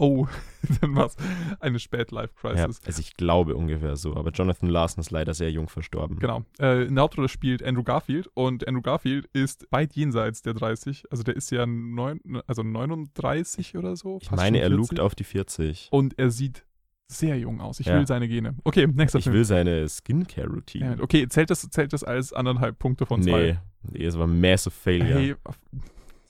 [0.00, 0.26] Oh,
[0.80, 1.16] dann war es
[1.60, 2.80] eine Spät-Life-Crisis.
[2.82, 6.18] Ja, also ich glaube ungefähr so, aber Jonathan Larson ist leider sehr jung verstorben.
[6.18, 6.44] Genau.
[6.58, 11.04] Äh, in der Hauptrolle spielt Andrew Garfield und Andrew Garfield ist weit jenseits der 30.
[11.10, 14.18] Also der ist ja neun, also 39 oder so.
[14.22, 15.88] Ich meine, er lugt auf die 40.
[15.90, 16.64] Und er sieht
[17.08, 17.80] sehr jung aus.
[17.80, 17.98] Ich ja.
[17.98, 18.54] will seine Gene.
[18.64, 19.34] Okay, nächster ich Film.
[19.34, 20.98] Ich will seine Skincare-Routine.
[21.00, 23.58] Okay, zählt das, zählt das als anderthalb Punkte von zwei?
[23.82, 25.18] Nee, nee es war massive failure.
[25.18, 25.34] Hey,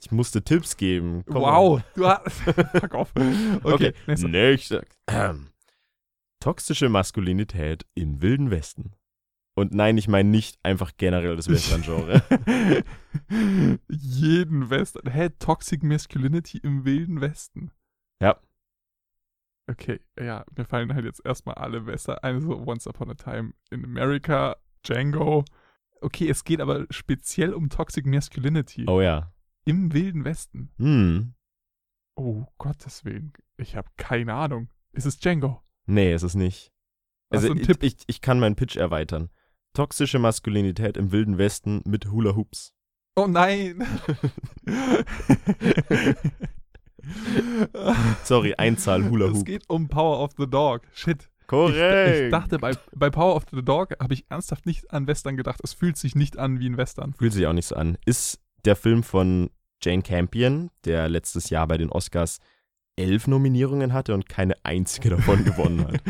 [0.01, 1.25] ich musste Tipps geben.
[1.27, 2.41] Komm wow, du hast.
[2.81, 3.13] Fuck off.
[3.63, 4.29] Okay, okay.
[4.29, 4.83] nächster.
[5.07, 5.49] Ähm.
[6.41, 8.95] Toxische Maskulinität im Wilden Westen.
[9.55, 12.23] Und nein, ich meine nicht einfach generell das Western-Genre.
[13.89, 15.13] Jeden Western.
[15.13, 17.71] Hä, Toxic Masculinity im Wilden Westen.
[18.23, 18.41] Ja.
[19.71, 22.19] Okay, ja, mir fallen halt jetzt erstmal alle Western.
[22.23, 25.45] Also Once Upon a Time in America, Django.
[26.01, 28.87] Okay, es geht aber speziell um Toxic Masculinity.
[28.89, 29.31] Oh ja.
[29.71, 30.73] Im Wilden Westen.
[30.79, 31.35] Hm.
[32.17, 33.33] Oh, Gottes Willen.
[33.57, 34.69] Ich habe keine Ahnung.
[34.91, 35.63] Ist es Django?
[35.87, 36.73] Nee, ist es nicht.
[37.29, 39.31] Also ich, ich, ich kann meinen Pitch erweitern.
[39.73, 42.75] Toxische Maskulinität im Wilden Westen mit Hula Hoops.
[43.15, 43.87] Oh nein!
[48.25, 49.37] Sorry, Einzahl Hula Hoop.
[49.37, 50.83] Es geht um Power of the Dog.
[50.95, 51.31] Shit.
[51.47, 52.17] Korrekt.
[52.17, 55.37] Ich, ich dachte, bei, bei Power of the Dog habe ich ernsthaft nicht an Western
[55.37, 55.61] gedacht.
[55.63, 57.15] Es fühlt sich nicht an wie ein Western.
[57.15, 57.99] Fühlt sich auch nicht so an.
[58.05, 59.51] Ist der Film von
[59.83, 62.39] Jane Campion, der letztes Jahr bei den Oscars
[62.97, 66.03] elf Nominierungen hatte und keine einzige davon gewonnen hat.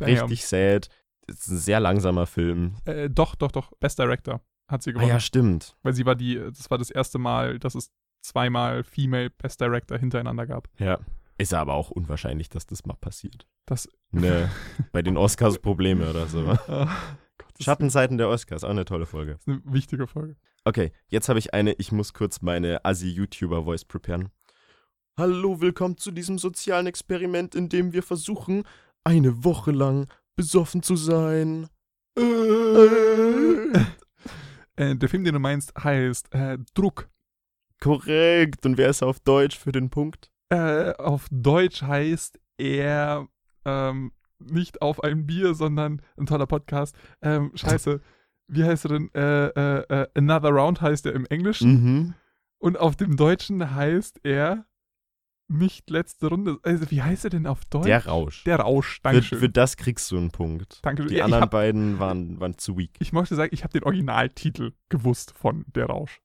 [0.00, 0.88] Richtig sad.
[1.26, 2.76] ist ein sehr langsamer Film.
[2.84, 3.72] Äh, doch, doch, doch.
[3.78, 5.10] Best Director hat sie gewonnen.
[5.10, 5.76] Ah ja, stimmt.
[5.82, 7.90] Weil sie war die, das war das erste Mal, dass es
[8.22, 10.68] zweimal Female Best Director hintereinander gab.
[10.78, 10.98] Ja.
[11.38, 13.46] Ist aber auch unwahrscheinlich, dass das mal passiert.
[13.64, 13.88] Das.
[14.10, 14.50] Ne,
[14.92, 16.58] bei den Oscars Probleme oder so.
[17.60, 19.32] Schattenseiten der Oscars, auch eine tolle Folge.
[19.32, 20.36] Das ist eine wichtige Folge.
[20.64, 24.30] Okay, jetzt habe ich eine, ich muss kurz meine Assi-YouTuber-Voice preparen.
[25.18, 28.64] Hallo, willkommen zu diesem sozialen Experiment, in dem wir versuchen,
[29.04, 31.68] eine Woche lang besoffen zu sein.
[32.16, 32.22] Äh.
[34.76, 37.10] Äh, der Film, den du meinst, heißt äh, Druck.
[37.80, 38.64] Korrekt.
[38.64, 40.30] Und wer ist auf Deutsch für den Punkt?
[40.48, 43.28] Äh, auf Deutsch heißt er
[43.66, 46.96] ähm, nicht auf ein Bier, sondern ein toller Podcast.
[47.22, 48.00] Ähm, scheiße.
[48.48, 49.14] Wie heißt er denn?
[49.14, 51.70] Äh, äh, äh, Another Round heißt er im Englischen.
[51.70, 52.14] Mhm.
[52.58, 54.66] Und auf dem Deutschen heißt er
[55.50, 56.58] nicht letzte Runde.
[56.62, 57.86] Also, wie heißt er denn auf Deutsch?
[57.86, 58.44] Der Rausch.
[58.44, 59.38] Der Rausch, danke schön.
[59.38, 60.78] Für, für das kriegst du einen Punkt.
[60.82, 62.92] Danke Die ja, anderen hab, beiden waren, waren zu weak.
[63.00, 66.20] Ich möchte sagen, ich habe den Originaltitel gewusst von Der Rausch.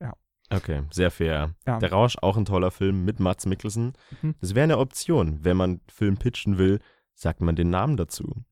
[0.00, 0.14] Ja.
[0.50, 1.54] Okay, sehr fair.
[1.66, 1.78] Ja.
[1.78, 3.94] Der Rausch, auch ein toller Film mit Mats Mikkelsen.
[4.22, 4.36] Mhm.
[4.40, 5.40] Das wäre eine Option.
[5.42, 6.78] Wenn man Film pitchen will,
[7.20, 8.44] sagt man den Namen dazu.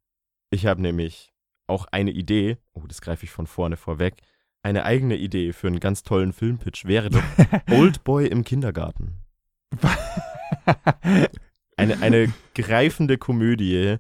[0.51, 1.33] Ich habe nämlich
[1.67, 4.17] auch eine Idee, oh, das greife ich von vorne vorweg,
[4.63, 7.23] eine eigene Idee für einen ganz tollen Filmpitch wäre doch
[7.71, 9.21] Old Boy im Kindergarten.
[11.77, 13.97] eine, eine greifende Komödie,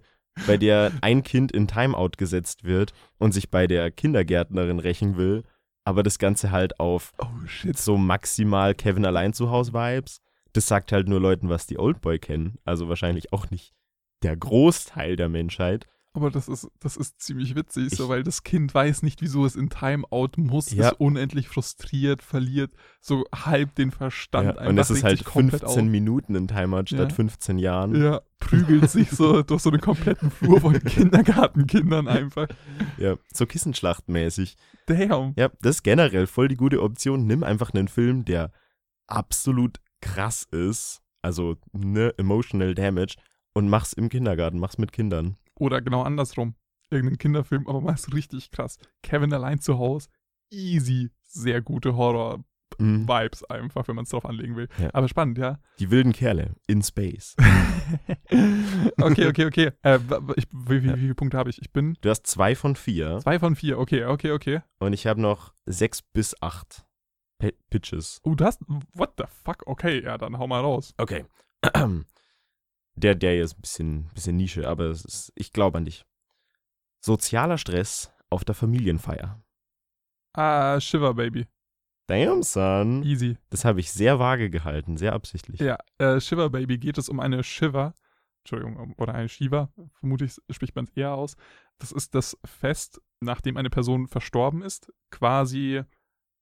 [0.46, 5.44] bei der ein Kind in Timeout gesetzt wird und sich bei der Kindergärtnerin rächen will,
[5.84, 7.26] aber das Ganze halt auf oh,
[7.74, 10.20] so maximal Kevin allein zu Hause Vibes.
[10.52, 13.77] Das sagt halt nur Leuten, was die Oldboy kennen, also wahrscheinlich auch nicht
[14.22, 15.86] der Großteil der Menschheit.
[16.14, 19.54] Aber das ist, das ist ziemlich witzig, so, weil das Kind weiß nicht, wieso es
[19.54, 20.88] in Timeout muss, ja.
[20.88, 24.56] ist unendlich frustriert, verliert so halb den Verstand.
[24.56, 25.82] Ja, und es ist halt 15 auf.
[25.82, 27.14] Minuten in Timeout statt ja.
[27.14, 27.94] 15 Jahren.
[27.94, 32.48] Ja, prügelt sich so durch so einen kompletten Flur von Kindergartenkindern einfach.
[32.96, 34.56] Ja, so Kissenschlachtmäßig.
[34.86, 35.34] Damn.
[35.36, 37.26] Ja, das ist generell voll die gute Option.
[37.26, 38.50] Nimm einfach einen Film, der
[39.06, 43.16] absolut krass ist, also ne, emotional damage,
[43.54, 45.36] und mach's im Kindergarten, mach's mit Kindern.
[45.54, 46.54] Oder genau andersrum.
[46.90, 48.78] Irgendein Kinderfilm, aber mach's richtig krass.
[49.02, 50.08] Kevin allein zu Hause,
[50.50, 53.54] easy, sehr gute Horror-Vibes mhm.
[53.54, 54.68] einfach, wenn man es drauf anlegen will.
[54.78, 54.90] Ja.
[54.94, 55.58] Aber spannend, ja.
[55.78, 57.36] Die wilden Kerle in Space.
[59.00, 59.70] okay, okay, okay.
[59.82, 59.98] Äh,
[60.36, 61.60] ich, wie, wie, wie, viele Punkte habe ich?
[61.60, 61.98] Ich bin.
[62.00, 63.18] Du hast zwei von vier.
[63.18, 64.60] Zwei von vier, okay, okay, okay.
[64.78, 66.86] Und ich habe noch sechs bis acht
[67.38, 68.20] P Pitches.
[68.24, 68.60] Oh, du hast.
[68.94, 69.66] What the fuck?
[69.66, 70.94] Okay, ja, dann hau mal raus.
[70.98, 71.24] Okay.
[72.98, 76.04] Der, der hier ist ein bisschen, bisschen Nische, aber ist, ich glaube an dich.
[77.00, 79.40] Sozialer Stress auf der Familienfeier.
[80.34, 81.46] Ah, Shiver Baby.
[82.08, 83.02] Damn, son.
[83.02, 83.36] Easy.
[83.50, 85.60] Das habe ich sehr vage gehalten, sehr absichtlich.
[85.60, 87.94] Ja, äh, Shiver Baby geht es um eine Shiver,
[88.42, 91.36] Entschuldigung, oder eine Shiva, vermutlich spricht man es eher aus.
[91.78, 95.82] Das ist das Fest, nachdem eine Person verstorben ist, quasi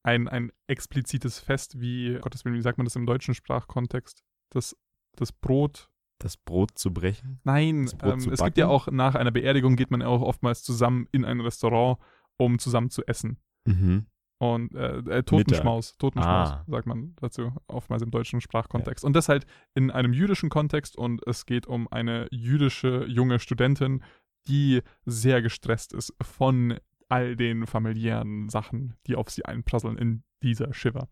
[0.04, 4.22] ein, ein explizites Fest, wie, Gottes Willen, wie sagt man das im deutschen Sprachkontext?
[4.50, 4.76] Das,
[5.16, 7.40] das Brot das Brot zu brechen?
[7.44, 11.24] Nein, ähm, es gibt ja auch nach einer Beerdigung geht man auch oftmals zusammen in
[11.24, 11.98] ein Restaurant,
[12.36, 13.38] um zusammen zu essen.
[13.66, 14.06] Mhm.
[14.38, 16.64] Und äh, äh, Totenschmaus, Totenschmaus, ah.
[16.66, 19.02] sagt man dazu, oftmals im deutschen Sprachkontext.
[19.02, 19.06] Ja.
[19.06, 24.02] Und das halt in einem jüdischen Kontext und es geht um eine jüdische junge Studentin,
[24.46, 30.74] die sehr gestresst ist von all den familiären Sachen, die auf sie einprasseln in dieser
[30.74, 31.08] Shiver.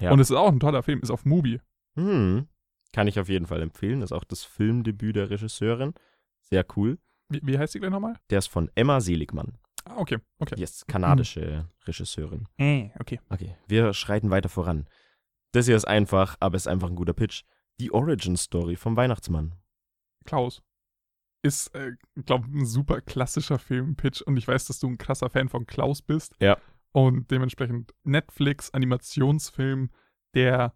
[0.00, 0.10] Ja.
[0.12, 1.60] Und es ist auch ein toller Film, ist auf Mubi.
[1.96, 2.48] Hm.
[2.92, 4.00] Kann ich auf jeden Fall empfehlen.
[4.00, 5.94] Das ist auch das Filmdebüt der Regisseurin.
[6.40, 6.98] Sehr cool.
[7.28, 8.16] Wie, wie heißt sie gleich nochmal?
[8.30, 9.58] Der ist von Emma Seligmann.
[9.84, 10.54] Ah, okay, okay.
[10.58, 11.64] Yes, kanadische hm.
[11.86, 12.48] Regisseurin.
[12.58, 13.20] Äh, okay.
[13.28, 14.86] Okay, wir schreiten weiter voran.
[15.52, 17.44] Das hier ist einfach, aber ist einfach ein guter Pitch.
[17.80, 19.54] Die Origin Story vom Weihnachtsmann.
[20.24, 20.62] Klaus.
[21.42, 21.92] Ist, äh,
[22.26, 26.02] glaube ein super klassischer Filmpitch und ich weiß, dass du ein krasser Fan von Klaus
[26.02, 26.34] bist.
[26.40, 26.58] Ja.
[26.92, 29.90] Und dementsprechend Netflix-Animationsfilm,
[30.34, 30.74] der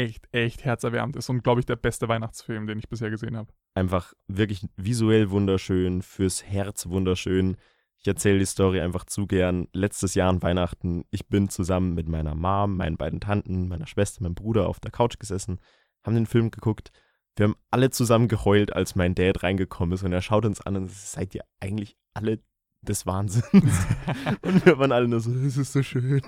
[0.00, 3.52] echt, echt herzerwärmend ist und, glaube ich, der beste Weihnachtsfilm, den ich bisher gesehen habe.
[3.74, 7.56] Einfach wirklich visuell wunderschön, fürs Herz wunderschön.
[7.98, 9.68] Ich erzähle die Story einfach zu gern.
[9.74, 14.22] Letztes Jahr an Weihnachten, ich bin zusammen mit meiner Mom, meinen beiden Tanten, meiner Schwester,
[14.22, 15.60] meinem Bruder auf der Couch gesessen,
[16.02, 16.92] haben den Film geguckt.
[17.36, 20.76] Wir haben alle zusammen geheult, als mein Dad reingekommen ist und er schaut uns an
[20.76, 22.40] und sagt, seid ihr eigentlich alle
[22.80, 23.46] des Wahnsinns?
[24.42, 26.22] und wir waren alle nur so, es ist so schön.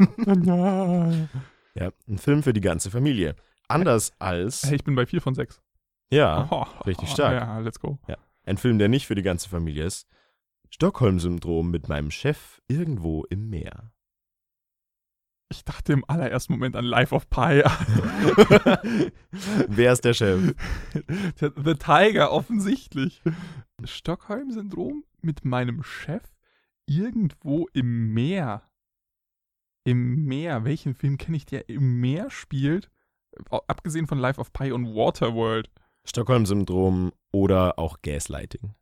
[1.75, 3.35] ja, ein Film für die ganze Familie.
[3.73, 4.65] Anders als.
[4.65, 5.63] Hey, ich bin bei vier von sechs.
[6.11, 7.33] Ja, oh, richtig stark.
[7.33, 7.99] Ja, let's go.
[8.07, 8.19] Ja.
[8.45, 10.07] Ein Film, der nicht für die ganze Familie ist.
[10.69, 13.93] Stockholm-Syndrom mit meinem Chef irgendwo im Meer.
[15.51, 17.63] Ich dachte im allerersten Moment an Life of Pi.
[19.69, 20.55] Wer ist der Chef?
[21.37, 23.23] The Tiger, offensichtlich.
[23.85, 26.23] Stockholm-Syndrom mit meinem Chef
[26.87, 28.63] irgendwo im Meer.
[29.85, 30.65] Im Meer.
[30.65, 32.91] Welchen Film kenne ich, der im Meer spielt?
[33.51, 35.71] Abgesehen von Life of Pi und Waterworld.
[36.05, 38.75] Stockholm-Syndrom oder auch Gaslighting.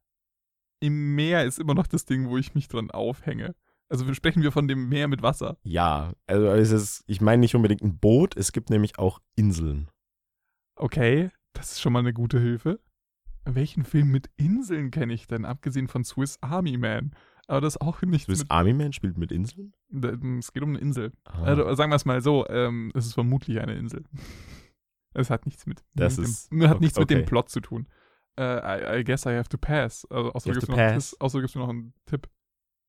[0.81, 3.55] Im Meer ist immer noch das Ding, wo ich mich dran aufhänge.
[3.91, 5.59] Also sprechen wir von dem Meer mit Wasser.
[5.65, 9.91] Ja, also es ist, ich meine nicht unbedingt ein Boot, es gibt nämlich auch Inseln.
[10.77, 12.81] Okay, das ist schon mal eine gute Hilfe.
[13.45, 17.15] Welchen Film mit Inseln kenne ich denn, abgesehen von Swiss Army Man?
[17.51, 18.27] Aber das ist auch nicht.
[18.27, 19.73] Swiss mit, Army Man spielt mit Inseln?
[20.39, 21.13] Es geht um eine Insel.
[21.25, 24.05] Also, sagen wir es mal so, ähm, es ist vermutlich eine Insel.
[25.13, 27.17] Es hat nichts mit, das mit ist, dem, hat nichts okay.
[27.17, 27.89] mit dem Plot zu tun.
[28.39, 30.07] Uh, I, I, guess I have to pass.
[30.09, 32.29] Also, außer gibt es noch einen Tipp.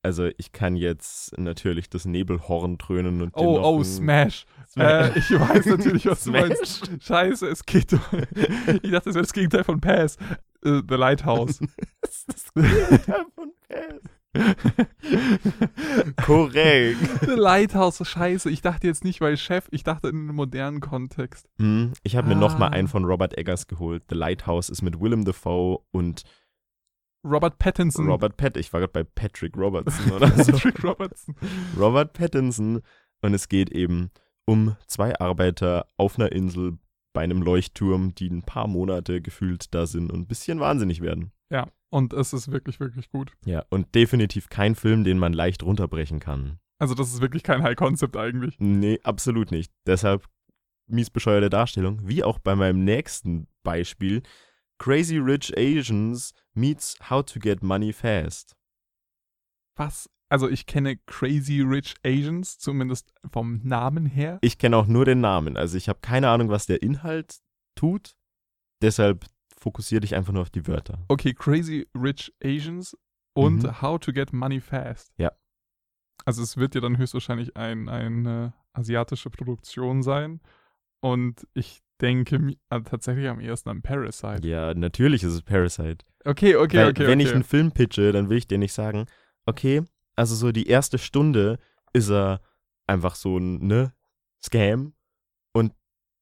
[0.04, 4.46] Also ich kann jetzt natürlich das Nebelhorn dröhnen und Oh, oh, Smash.
[4.70, 5.16] Smash.
[5.16, 6.92] Äh, ich weiß natürlich, was du meinst.
[7.02, 7.92] Scheiße, es geht.
[8.84, 10.18] ich dachte, das wäre das Gegenteil von Pass.
[10.64, 11.58] Uh, the Lighthouse.
[12.02, 14.21] das ist das Gegenteil von Pass.
[16.24, 16.98] Korrekt.
[17.22, 18.50] The Lighthouse, scheiße.
[18.50, 21.50] Ich dachte jetzt nicht, weil Chef, ich dachte in einem modernen Kontext.
[21.58, 22.40] Hm, ich habe mir ah.
[22.40, 24.04] nochmal einen von Robert Eggers geholt.
[24.10, 26.24] The Lighthouse ist mit Willem Dafoe und
[27.24, 28.08] Robert Pattinson.
[28.10, 30.30] Robert Patt, ich war gerade bei Patrick Robertson, oder?
[30.30, 31.36] Patrick Robertson.
[31.78, 32.82] Robert Pattinson.
[33.22, 34.12] Und es geht eben
[34.46, 36.80] um zwei Arbeiter auf einer Insel
[37.14, 41.32] bei einem Leuchtturm, die ein paar Monate gefühlt da sind und ein bisschen wahnsinnig werden.
[41.50, 43.34] Ja, und es ist wirklich, wirklich gut.
[43.46, 46.60] Ja, und definitiv kein Film, den man leicht runterbrechen kann.
[46.80, 48.56] Also, das ist wirklich kein High-Concept eigentlich.
[48.60, 49.72] Nee, absolut nicht.
[49.86, 50.28] Deshalb
[50.88, 52.08] mies bescheuerte Darstellung.
[52.08, 54.24] Wie auch bei meinem nächsten Beispiel.
[54.80, 58.56] Crazy Rich Asians meets How to Get Money Fast.
[59.76, 60.10] Was?
[60.30, 64.40] Also ich kenne Crazy Rich Asians, zumindest vom Namen her.
[64.42, 65.58] Ich kenne auch nur den Namen.
[65.58, 67.42] Also ich habe keine Ahnung, was der Inhalt
[67.76, 68.16] tut.
[68.82, 69.26] Deshalb
[69.62, 71.00] fokussiere dich einfach nur auf die Wörter.
[71.08, 72.98] Okay, Crazy Rich Asians
[73.34, 73.82] und mhm.
[73.82, 75.14] How to Get Money Fast.
[75.18, 75.32] Ja.
[76.26, 80.42] Also es wird ja dann höchstwahrscheinlich ein, eine asiatische Produktion sein.
[81.00, 84.48] Und ich denke also tatsächlich am ehesten an Parasite.
[84.48, 86.06] Ja, natürlich ist es Parasite.
[86.26, 87.08] Okay, okay, Weil, okay.
[87.08, 87.30] Wenn okay.
[87.30, 89.06] ich einen Film pitche, dann will ich dir nicht sagen,
[89.46, 89.84] okay,
[90.16, 91.60] also so die erste Stunde
[91.94, 92.42] ist er
[92.88, 93.94] einfach so ein, ne,
[94.44, 94.94] Scam
[95.54, 95.74] und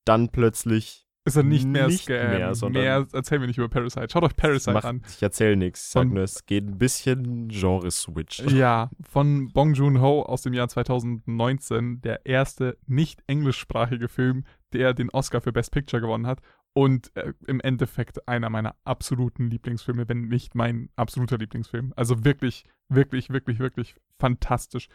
[0.05, 2.31] dann plötzlich ist er nicht mehr nicht Scam.
[2.31, 4.07] Mehr, sondern mehr erzählen wir nicht über Parasite.
[4.11, 5.01] Schaut euch Parasite macht, an.
[5.07, 5.85] Ich erzähle nichts.
[5.85, 8.39] Ich sag nur, es geht ein bisschen Genre-Switch.
[8.39, 12.01] Ja, von Bong Joon-ho aus dem Jahr 2019.
[12.01, 16.41] Der erste nicht englischsprachige Film, der den Oscar für Best Picture gewonnen hat.
[16.73, 21.93] Und äh, im Endeffekt einer meiner absoluten Lieblingsfilme, wenn nicht mein absoluter Lieblingsfilm.
[21.95, 24.87] Also wirklich, wirklich, wirklich, wirklich fantastisch.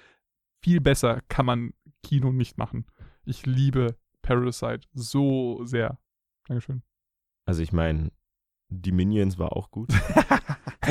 [0.62, 2.87] Viel besser kann man Kino nicht machen.
[3.24, 5.98] Ich liebe Parasite so sehr.
[6.46, 6.83] Dankeschön.
[7.46, 8.11] Also ich meine,
[8.68, 9.90] die Minions war auch gut.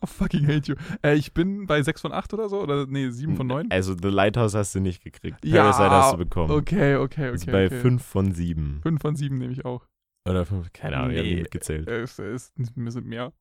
[0.00, 0.76] oh, fucking hate you.
[1.02, 3.70] Äh, ich bin bei 6 von 8 oder so, oder nee, 7 von 9.
[3.70, 5.44] Also The Lighthouse hast du nicht gekriegt.
[5.44, 6.50] Ja, Parasite hast du bekommen.
[6.50, 7.28] Okay, okay, okay.
[7.28, 7.80] Also bei okay.
[7.80, 8.80] 5 von 7.
[8.82, 9.86] 5 von 7 nehme ich auch.
[10.28, 11.88] Oder 5, keine Ahnung, nee, ich habe mitgezählt.
[11.88, 13.32] Es, es, wir sind mehr.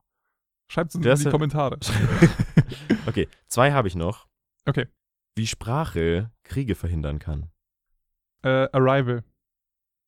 [0.72, 1.80] Schreibt es in die Kommentare.
[3.08, 4.28] okay, zwei habe ich noch.
[4.66, 4.88] Okay.
[5.36, 7.50] Wie Sprache Kriege verhindern kann?
[8.44, 9.24] Äh, Arrival.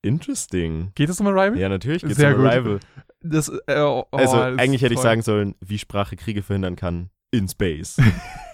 [0.01, 0.91] Interesting.
[0.95, 1.59] Geht es um Arrival?
[1.59, 2.79] Ja, natürlich geht es um Arrival.
[3.21, 5.03] Das, äh, oh, also, das eigentlich hätte ich toll.
[5.03, 7.09] sagen sollen, wie Sprache Kriege verhindern kann.
[7.33, 7.97] In Space.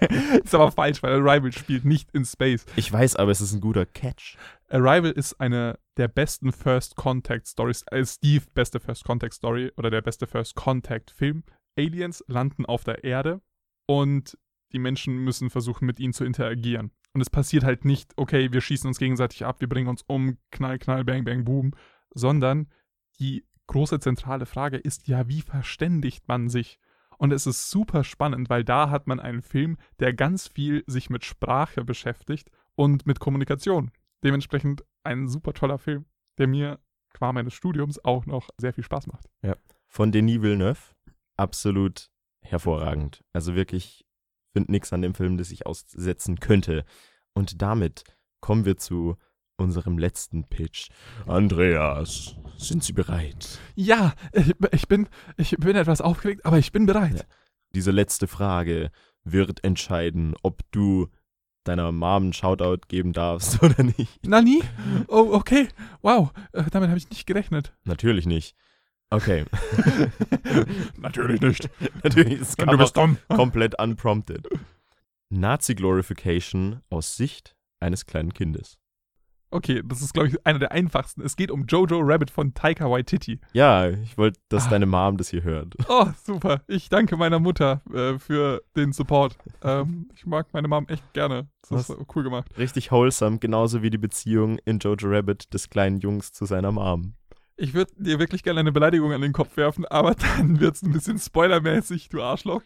[0.44, 2.64] ist aber falsch, weil Arrival spielt nicht in Space.
[2.76, 4.38] Ich weiß, aber es ist ein guter Catch.
[4.70, 9.90] Arrival ist eine der besten First Contact Stories, äh, Steve beste First Contact Story oder
[9.90, 11.44] der beste First Contact Film.
[11.76, 13.42] Aliens landen auf der Erde
[13.88, 14.38] und
[14.74, 16.92] die Menschen müssen versuchen, mit ihnen zu interagieren.
[17.18, 20.38] Und es passiert halt nicht, okay, wir schießen uns gegenseitig ab, wir bringen uns um,
[20.52, 21.74] knall, knall, bang, bang, boom,
[22.14, 22.68] sondern
[23.20, 26.78] die große zentrale Frage ist ja, wie verständigt man sich?
[27.18, 31.10] Und es ist super spannend, weil da hat man einen Film, der ganz viel sich
[31.10, 33.90] mit Sprache beschäftigt und mit Kommunikation.
[34.24, 36.06] Dementsprechend ein super toller Film,
[36.38, 36.78] der mir
[37.14, 39.28] qua meines Studiums auch noch sehr viel Spaß macht.
[39.42, 39.56] Ja.
[39.88, 40.94] Von Denis Villeneuve.
[41.36, 43.24] Absolut hervorragend.
[43.34, 44.06] Also wirklich,
[44.58, 46.84] finde nichts an dem Film, das ich aussetzen könnte.
[47.34, 48.04] Und damit
[48.42, 49.16] kommen wir zu
[49.56, 50.90] unserem letzten Pitch.
[51.28, 53.60] Andreas, sind Sie bereit?
[53.76, 54.14] Ja,
[54.72, 57.20] ich, bin, ich bin etwas aufgeregt, aber ich bin bereit.
[57.20, 57.24] Ja.
[57.76, 58.90] Diese letzte Frage
[59.24, 61.08] wird entscheiden, ob du
[61.64, 64.20] deiner Mom einen Shoutout geben darfst oder nicht.
[64.26, 64.64] Na nie?
[65.08, 65.68] Oh, okay.
[66.02, 67.76] Wow, äh, damit habe ich nicht gerechnet.
[67.84, 68.56] Natürlich nicht.
[69.10, 69.46] Okay.
[70.98, 71.70] Natürlich nicht.
[72.04, 73.18] Natürlich ist Du bist dumm.
[73.30, 74.48] komplett unprompted.
[75.30, 78.78] Nazi-Glorification aus Sicht eines kleinen Kindes.
[79.50, 81.22] Okay, das ist, glaube ich, einer der einfachsten.
[81.22, 83.40] Es geht um Jojo Rabbit von Taika Waititi.
[83.54, 84.72] Ja, ich wollte, dass Ah.
[84.72, 85.74] deine Mom das hier hört.
[85.88, 86.62] Oh, super.
[86.68, 89.38] Ich danke meiner Mutter äh, für den Support.
[89.64, 91.48] Ähm, ich mag meine Mom echt gerne.
[91.70, 92.50] Das ist cool gemacht.
[92.58, 97.14] Richtig wholesome, genauso wie die Beziehung in Jojo Rabbit des kleinen Jungs zu seiner Mom.
[97.58, 100.84] Ich würde dir wirklich gerne eine Beleidigung an den Kopf werfen, aber dann wird es
[100.84, 102.62] ein bisschen spoilermäßig, du Arschloch.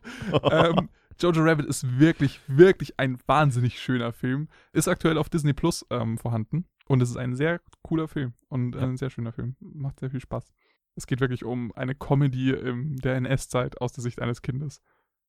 [0.52, 4.48] ähm, Jojo Rabbit ist wirklich, wirklich ein wahnsinnig schöner Film.
[4.74, 6.66] Ist aktuell auf Disney Plus ähm, vorhanden.
[6.88, 9.56] Und es ist ein sehr cooler Film und ein sehr schöner Film.
[9.60, 10.52] Macht sehr viel Spaß.
[10.96, 14.82] Es geht wirklich um eine Comedy in der NS-Zeit aus der Sicht eines Kindes.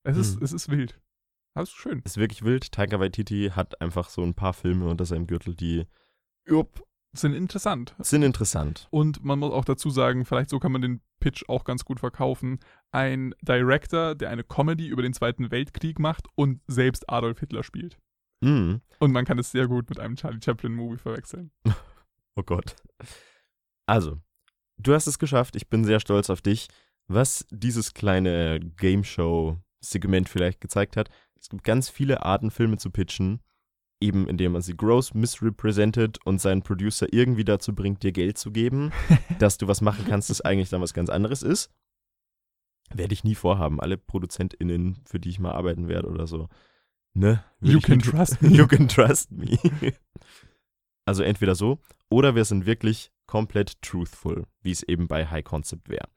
[0.03, 0.43] Es, ist, Hm.
[0.45, 1.01] es ist wild.
[1.55, 2.01] Aber es ist schön.
[2.05, 2.73] Ist wirklich wild.
[2.73, 5.87] Taika Waititi hat einfach so ein paar Filme unter seinem Gürtel, die
[6.47, 6.83] jupp,
[7.15, 7.95] Sind interessant.
[7.99, 8.89] sind interessant.
[8.91, 12.01] Und man muss auch dazu sagen, vielleicht so kann man den Pitch auch ganz gut
[12.01, 12.59] verkaufen.
[12.91, 17.99] Ein Director, der eine Comedy über den Zweiten Weltkrieg macht und selbst Adolf Hitler spielt.
[18.41, 18.77] Mm.
[18.99, 21.51] Und man kann es sehr gut mit einem Charlie Chaplin-Movie verwechseln.
[22.35, 22.77] Oh Gott.
[23.85, 24.19] Also,
[24.79, 25.55] du hast es geschafft.
[25.55, 26.69] Ich bin sehr stolz auf dich.
[27.07, 32.91] Was dieses kleine Game Show-Segment vielleicht gezeigt hat, es gibt ganz viele Arten, Filme zu
[32.91, 33.41] pitchen,
[34.03, 38.51] eben indem man sie gross misrepresented und seinen Producer irgendwie dazu bringt, dir Geld zu
[38.51, 38.93] geben,
[39.39, 41.71] dass du was machen kannst, das eigentlich dann was ganz anderes ist.
[42.95, 43.81] Werde ich nie vorhaben.
[43.81, 46.49] Alle ProduzentInnen, für die ich mal arbeiten werde oder so.
[47.15, 47.43] Ne?
[47.61, 48.49] You can nie- trust me.
[48.49, 49.59] You can trust me.
[51.05, 55.89] Also entweder so oder wir sind wirklich komplett truthful, wie es eben bei High Concept
[55.89, 56.09] wäre.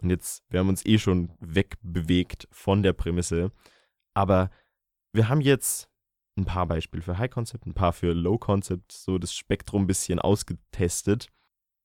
[0.00, 3.50] Und jetzt, wir haben uns eh schon wegbewegt von der Prämisse,
[4.12, 4.50] aber
[5.14, 5.88] wir haben jetzt
[6.36, 9.86] ein paar Beispiele für High Concept, ein paar für Low Concept, so das Spektrum ein
[9.86, 11.28] bisschen ausgetestet.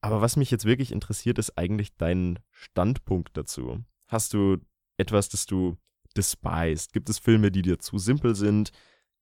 [0.02, 3.84] Aber was mich jetzt wirklich interessiert, ist eigentlich dein Standpunkt dazu.
[4.08, 4.58] Hast du
[4.98, 5.78] etwas, das du
[6.18, 6.92] despised?
[6.92, 8.72] Gibt es Filme, die dir zu simpel sind?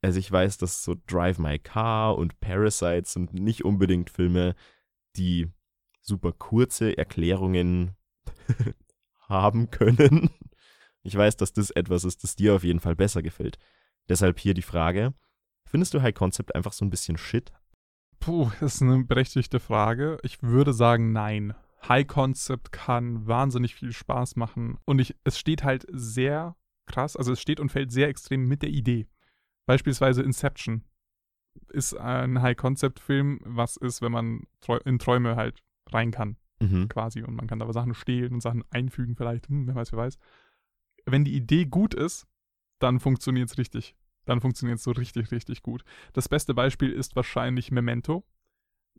[0.02, 4.56] Also ich weiß, dass so Drive My Car und Parasite sind nicht unbedingt Filme,
[5.18, 5.48] die
[6.02, 7.96] super kurze Erklärungen
[9.20, 10.30] haben können.
[11.04, 13.58] Ich weiß, dass das etwas ist, das dir auf jeden Fall besser gefällt.
[14.10, 15.14] Deshalb hier die Frage,
[15.66, 17.52] findest du High Concept einfach so ein bisschen shit?
[18.20, 20.18] Puh, das ist eine berechtigte Frage.
[20.24, 21.54] Ich würde sagen, nein.
[21.88, 24.78] High Concept kann wahnsinnig viel Spaß machen.
[24.86, 28.62] Und ich, es steht halt sehr krass, also es steht und fällt sehr extrem mit
[28.64, 29.08] der Idee.
[29.68, 30.84] Beispielsweise Inception
[31.70, 34.44] ist ein High-Concept-Film, was ist, wenn man
[34.86, 36.90] in Träume halt rein kann, Mhm.
[36.90, 37.22] quasi.
[37.24, 39.48] Und man kann da Sachen stehlen und Sachen einfügen vielleicht.
[39.48, 40.18] Hm, wer weiß, wer weiß.
[41.06, 42.28] Wenn die Idee gut ist,
[42.80, 43.96] dann funktioniert es richtig.
[44.26, 45.84] Dann funktioniert es so richtig, richtig gut.
[46.14, 48.24] Das beste Beispiel ist wahrscheinlich Memento.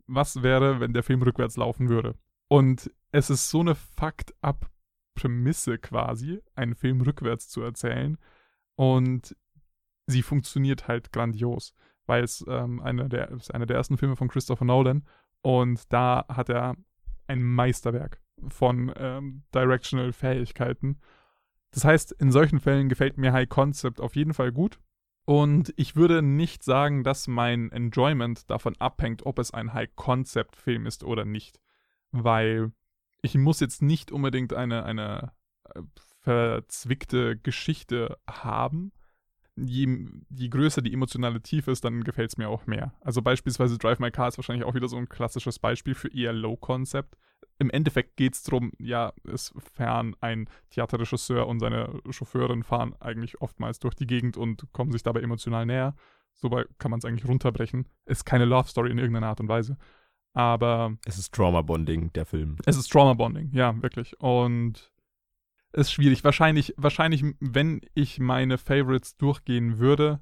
[0.07, 2.17] Was wäre, wenn der Film rückwärts laufen würde?
[2.49, 8.19] Und es ist so eine Fucked-up-Prämisse quasi, einen Film rückwärts zu erzählen.
[8.77, 9.37] Und
[10.07, 11.75] sie funktioniert halt grandios,
[12.07, 15.07] weil es ähm, einer, der, ist der ersten Filme von Christopher Nolan.
[15.43, 16.77] Und da hat er
[17.29, 21.01] ein Meisterwerk von ähm, Directional Fähigkeiten.
[21.73, 24.79] Das heißt, in solchen Fällen gefällt mir High Concept auf jeden Fall gut.
[25.25, 31.05] Und ich würde nicht sagen, dass mein Enjoyment davon abhängt, ob es ein High-Concept-Film ist
[31.05, 31.61] oder nicht.
[32.11, 32.73] Weil
[33.23, 35.33] ich muss jetzt nicht unbedingt eine, eine
[35.75, 35.83] äh,
[36.23, 38.93] verzwickte Geschichte haben.
[39.65, 42.93] Je, je größer die emotionale Tiefe ist, dann gefällt es mir auch mehr.
[43.01, 46.33] Also beispielsweise Drive My Car ist wahrscheinlich auch wieder so ein klassisches Beispiel für eher
[46.33, 47.17] Low-Concept.
[47.59, 53.41] Im Endeffekt geht es darum, ja, es fern ein Theaterregisseur und seine Chauffeurin fahren eigentlich
[53.43, 55.95] oftmals durch die Gegend und kommen sich dabei emotional näher.
[56.35, 57.87] So kann man es eigentlich runterbrechen.
[58.07, 59.77] Ist keine Love Story in irgendeiner Art und Weise.
[60.33, 60.97] Aber.
[61.05, 62.57] Es ist Trauma Bonding, der Film.
[62.65, 64.19] Es ist Trauma Bonding, ja, wirklich.
[64.21, 64.91] Und
[65.73, 66.25] ist schwierig.
[66.25, 70.21] Wahrscheinlich, wahrscheinlich, wenn ich meine Favorites durchgehen würde,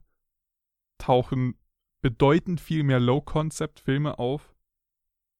[0.98, 1.54] tauchen
[2.00, 4.54] bedeutend viel mehr Low-Concept-Filme auf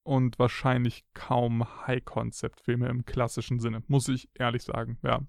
[0.04, 5.20] und wahrscheinlich kaum High-Concept-Filme im klassischen Sinne, muss ich ehrlich sagen, ja.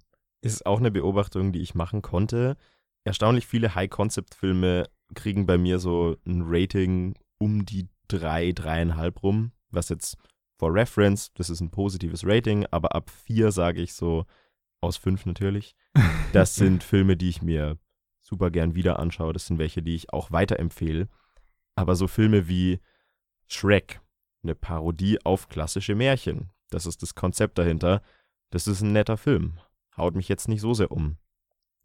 [0.41, 2.55] Ist auch eine Beobachtung, die ich machen konnte.
[3.03, 9.89] Erstaunlich viele High-Concept-Filme kriegen bei mir so ein Rating um die drei, dreieinhalb rum, was
[9.89, 10.17] jetzt
[10.57, 14.25] for reference, das ist ein positives Rating, aber ab vier sage ich so,
[14.81, 15.75] aus fünf natürlich.
[16.31, 17.79] Das sind Filme, die ich mir
[18.19, 19.33] super gern wieder anschaue.
[19.33, 21.07] Das sind welche, die ich auch weiterempfehle.
[21.75, 22.79] Aber so Filme wie
[23.47, 23.99] Shrek,
[24.43, 26.51] eine Parodie auf klassische Märchen.
[26.69, 28.03] Das ist das Konzept dahinter.
[28.51, 29.59] Das ist ein netter Film.
[29.97, 31.17] Haut mich jetzt nicht so sehr um.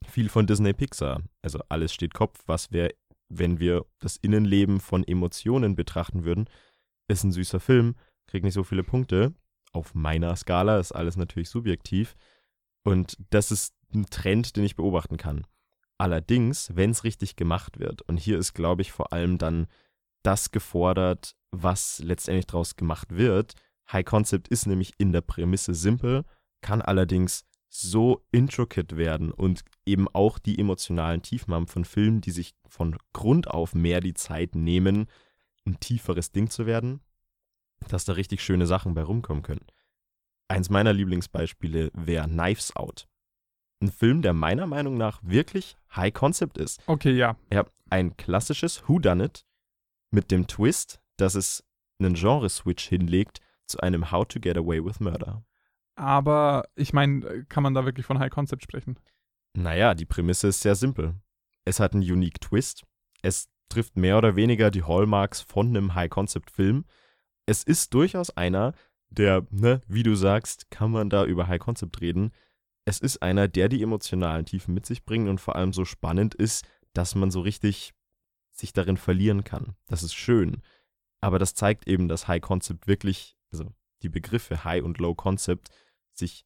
[0.06, 1.22] Viel von Disney Pixar.
[1.40, 2.42] Also alles steht Kopf.
[2.46, 2.90] Was wäre,
[3.28, 6.48] wenn wir das Innenleben von Emotionen betrachten würden?
[7.08, 9.34] Ist ein süßer Film, kriegt nicht so viele Punkte.
[9.72, 12.14] Auf meiner Skala ist alles natürlich subjektiv.
[12.84, 15.46] Und das ist ein Trend, den ich beobachten kann.
[15.98, 19.66] Allerdings, wenn es richtig gemacht wird, und hier ist, glaube ich, vor allem dann
[20.22, 23.54] das gefordert, was letztendlich daraus gemacht wird.
[23.92, 26.24] High Concept ist nämlich in der Prämisse simpel,
[26.62, 32.30] kann allerdings so intricate werden und eben auch die emotionalen Tiefen haben von Filmen, die
[32.30, 35.06] sich von Grund auf mehr die Zeit nehmen,
[35.66, 37.00] ein tieferes Ding zu werden,
[37.88, 39.66] dass da richtig schöne Sachen bei rumkommen können.
[40.48, 43.08] Eins meiner Lieblingsbeispiele wäre Knives Out.
[43.82, 46.82] Ein Film, der meiner Meinung nach wirklich High Concept ist.
[46.86, 47.36] Okay, ja.
[47.50, 49.44] Er ein klassisches Whodunit
[50.10, 51.64] mit dem Twist, dass es
[51.98, 55.44] einen Genre-Switch hinlegt zu einem How to Get Away with Murder.
[55.96, 58.98] Aber ich meine, kann man da wirklich von High Concept sprechen?
[59.56, 61.14] Naja, die Prämisse ist sehr simpel.
[61.64, 62.84] Es hat einen Unique Twist.
[63.22, 66.84] Es trifft mehr oder weniger die Hallmarks von einem High Concept Film.
[67.46, 68.74] Es ist durchaus einer,
[69.14, 72.32] der, ne, wie du sagst, kann man da über High Concept reden.
[72.84, 76.34] Es ist einer, der die emotionalen Tiefen mit sich bringt und vor allem so spannend
[76.34, 77.94] ist, dass man so richtig
[78.52, 79.74] sich darin verlieren kann.
[79.86, 80.62] Das ist schön.
[81.20, 85.70] Aber das zeigt eben, dass High Concept wirklich, also die Begriffe High und Low Concept,
[86.12, 86.44] sich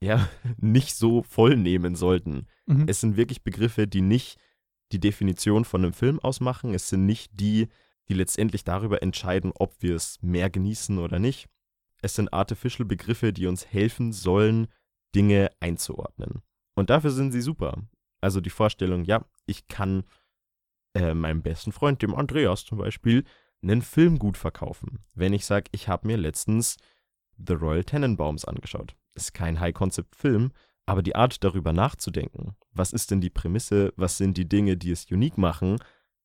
[0.00, 2.46] ja nicht so voll nehmen sollten.
[2.66, 2.86] Mhm.
[2.88, 4.38] Es sind wirklich Begriffe, die nicht
[4.92, 6.74] die Definition von einem Film ausmachen.
[6.74, 7.68] Es sind nicht die,
[8.08, 11.48] die letztendlich darüber entscheiden, ob wir es mehr genießen oder nicht.
[12.02, 14.68] Es sind artificial Begriffe, die uns helfen sollen,
[15.14, 16.42] Dinge einzuordnen.
[16.74, 17.82] Und dafür sind sie super.
[18.20, 20.04] Also die Vorstellung, ja, ich kann
[20.94, 23.24] äh, meinem besten Freund, dem Andreas zum Beispiel,
[23.62, 25.04] einen Film gut verkaufen.
[25.14, 26.76] Wenn ich sage, ich habe mir letztens
[27.36, 28.96] The Royal Tenenbaums angeschaut.
[29.14, 30.52] Ist kein High-Concept-Film,
[30.86, 34.90] aber die Art darüber nachzudenken, was ist denn die Prämisse, was sind die Dinge, die
[34.90, 35.76] es unique machen,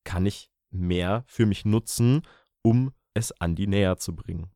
[0.04, 2.22] kann ich mehr für mich nutzen,
[2.62, 4.50] um es an die näher zu bringen.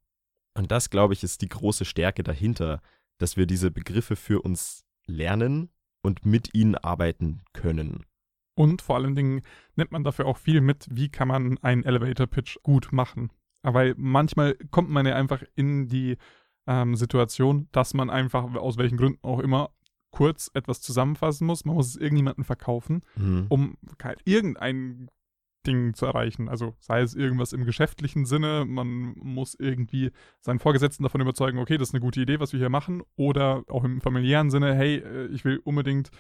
[0.55, 2.83] Und das, glaube ich, ist die große Stärke dahinter,
[3.19, 5.71] dass wir diese Begriffe für uns lernen
[6.03, 8.05] und mit ihnen arbeiten können.
[8.55, 9.43] Und vor allen Dingen
[9.77, 13.31] nimmt man dafür auch viel mit, wie kann man einen Elevator Pitch gut machen.
[13.63, 16.19] Aber manchmal kommt man ja einfach in die
[16.67, 19.71] ähm, Situation, dass man einfach, aus welchen Gründen auch immer,
[20.11, 21.65] kurz etwas zusammenfassen muss.
[21.65, 23.47] Man muss es irgendjemandem verkaufen, mhm.
[23.49, 25.09] um halt irgendeinen
[25.67, 26.49] Dingen zu erreichen.
[26.49, 30.11] Also sei es irgendwas im geschäftlichen Sinne, man muss irgendwie
[30.41, 33.65] seinen Vorgesetzten davon überzeugen, okay, das ist eine gute Idee, was wir hier machen, oder
[33.69, 36.11] auch im familiären Sinne, hey, äh, ich will unbedingt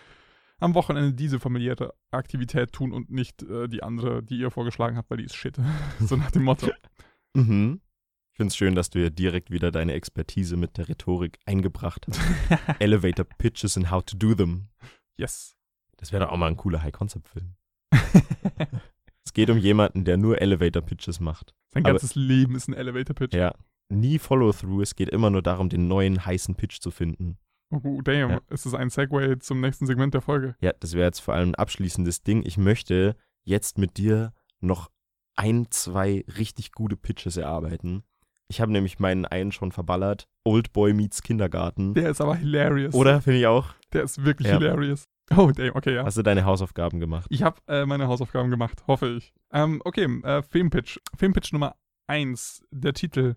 [0.62, 5.10] am Wochenende diese familiäre Aktivität tun und nicht äh, die andere, die ihr vorgeschlagen habt,
[5.10, 5.56] weil die ist shit.
[6.00, 6.70] so nach dem Motto.
[7.34, 7.80] mhm.
[8.32, 12.06] Ich finde es schön, dass du ja direkt wieder deine Expertise mit der Rhetorik eingebracht
[12.08, 12.20] hast.
[12.80, 14.68] Elevator Pitches and how to do them.
[15.18, 15.54] Yes.
[15.98, 17.54] Das wäre doch auch mal ein cooler High-Concept-Film.
[19.24, 21.54] Es geht um jemanden, der nur Elevator-Pitches macht.
[21.72, 23.34] Sein Aber, ganzes Leben ist ein Elevator-Pitch.
[23.34, 23.54] Ja.
[23.88, 24.82] Nie Follow-through.
[24.82, 27.38] Es geht immer nur darum, den neuen heißen Pitch zu finden.
[27.70, 28.30] Oh, damn.
[28.30, 28.40] Ja.
[28.50, 30.56] Ist das ein Segway zum nächsten Segment der Folge?
[30.60, 32.42] Ja, das wäre jetzt vor allem ein abschließendes Ding.
[32.44, 34.90] Ich möchte jetzt mit dir noch
[35.36, 38.02] ein, zwei richtig gute Pitches erarbeiten.
[38.48, 40.28] Ich habe nämlich meinen einen schon verballert.
[40.44, 41.94] Old Boy meets Kindergarten.
[41.94, 42.94] Der ist aber hilarious.
[42.94, 43.22] Oder?
[43.22, 43.72] Finde ich auch.
[43.94, 44.58] Der ist wirklich ja.
[44.58, 45.08] hilarious.
[45.36, 46.04] Oh, damn, okay, ja.
[46.04, 47.26] Hast du deine Hausaufgaben gemacht?
[47.30, 49.32] Ich habe äh, meine Hausaufgaben gemacht, hoffe ich.
[49.50, 51.00] Ähm, okay, äh, Filmpitch.
[51.16, 51.76] Filmpitch Nummer
[52.06, 53.36] 1, der Titel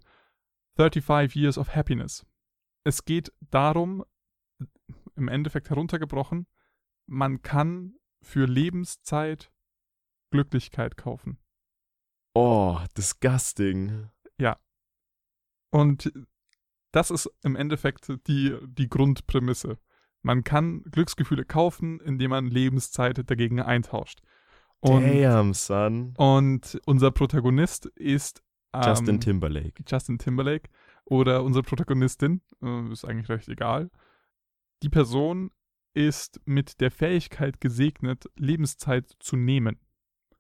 [0.77, 2.25] 35 Years of Happiness.
[2.83, 4.03] Es geht darum,
[5.15, 6.47] im Endeffekt heruntergebrochen,
[7.07, 9.51] man kann für Lebenszeit
[10.31, 11.37] Glücklichkeit kaufen.
[12.33, 14.09] Oh, disgusting.
[14.37, 14.59] Ja.
[15.71, 16.11] Und
[16.91, 19.77] das ist im Endeffekt die, die Grundprämisse.
[20.25, 24.23] Man kann Glücksgefühle kaufen, indem man Lebenszeit dagegen eintauscht.
[24.79, 26.15] Und, Damn, son.
[26.17, 28.41] Und unser Protagonist ist
[28.73, 29.83] ähm, Justin Timberlake.
[29.87, 30.71] Justin Timberlake.
[31.05, 33.91] Oder unsere Protagonistin, äh, ist eigentlich recht egal.
[34.81, 35.51] Die Person
[35.93, 39.77] ist mit der Fähigkeit gesegnet, Lebenszeit zu nehmen.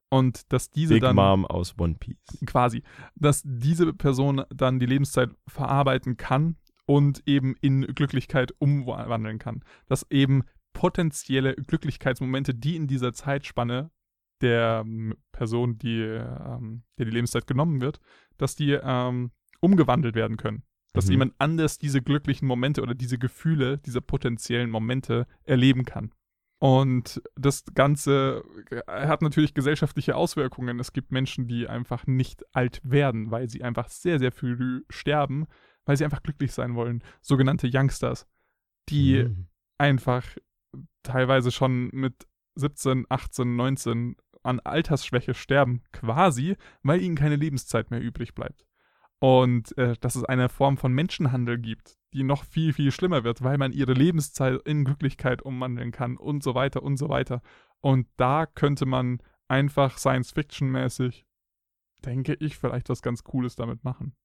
[0.09, 1.15] Und dass diese Big dann.
[1.15, 2.17] Mom aus One Piece.
[2.47, 2.81] Quasi.
[3.13, 6.55] Dass diese Person dann die Lebenszeit verarbeiten kann
[6.85, 9.63] und eben in Glücklichkeit umwandeln kann.
[9.87, 13.91] Dass eben potenzielle Glücklichkeitsmomente, die in dieser Zeitspanne
[14.41, 17.99] der ähm, Person, die, ähm, der die Lebenszeit genommen wird,
[18.37, 19.31] dass die ähm,
[19.61, 20.63] umgewandelt werden können.
[20.93, 21.11] Dass mhm.
[21.11, 26.11] jemand anders diese glücklichen Momente oder diese Gefühle, diese potenziellen Momente erleben kann.
[26.59, 30.79] Und das Ganze äh, hat natürlich gesellschaftliche Auswirkungen.
[30.79, 35.47] Es gibt Menschen, die einfach nicht alt werden, weil sie einfach sehr, sehr früh sterben,
[35.85, 37.03] weil sie einfach glücklich sein wollen.
[37.21, 38.27] Sogenannte Youngsters,
[38.89, 39.47] die mhm.
[39.77, 40.23] einfach
[41.03, 48.01] teilweise schon mit 17, 18, 19 an Altersschwäche sterben, quasi, weil ihnen keine Lebenszeit mehr
[48.01, 48.65] übrig bleibt.
[49.19, 53.43] Und äh, dass es eine Form von Menschenhandel gibt, die noch viel, viel schlimmer wird,
[53.43, 57.41] weil man ihre Lebenszeit in Glücklichkeit umwandeln kann und so weiter und so weiter.
[57.81, 61.25] Und da könnte man einfach Science-Fiction-mäßig,
[62.05, 64.15] denke ich, vielleicht was ganz Cooles damit machen.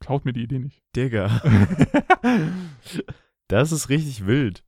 [0.00, 0.82] Klaut mir die Idee nicht.
[0.94, 1.40] Digga.
[3.48, 4.64] das ist richtig wild.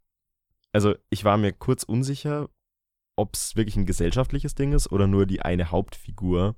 [0.73, 2.49] Also, ich war mir kurz unsicher,
[3.17, 6.57] ob es wirklich ein gesellschaftliches Ding ist oder nur die eine Hauptfigur,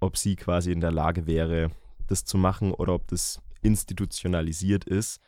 [0.00, 1.70] ob sie quasi in der Lage wäre,
[2.06, 5.20] das zu machen oder ob das institutionalisiert ist,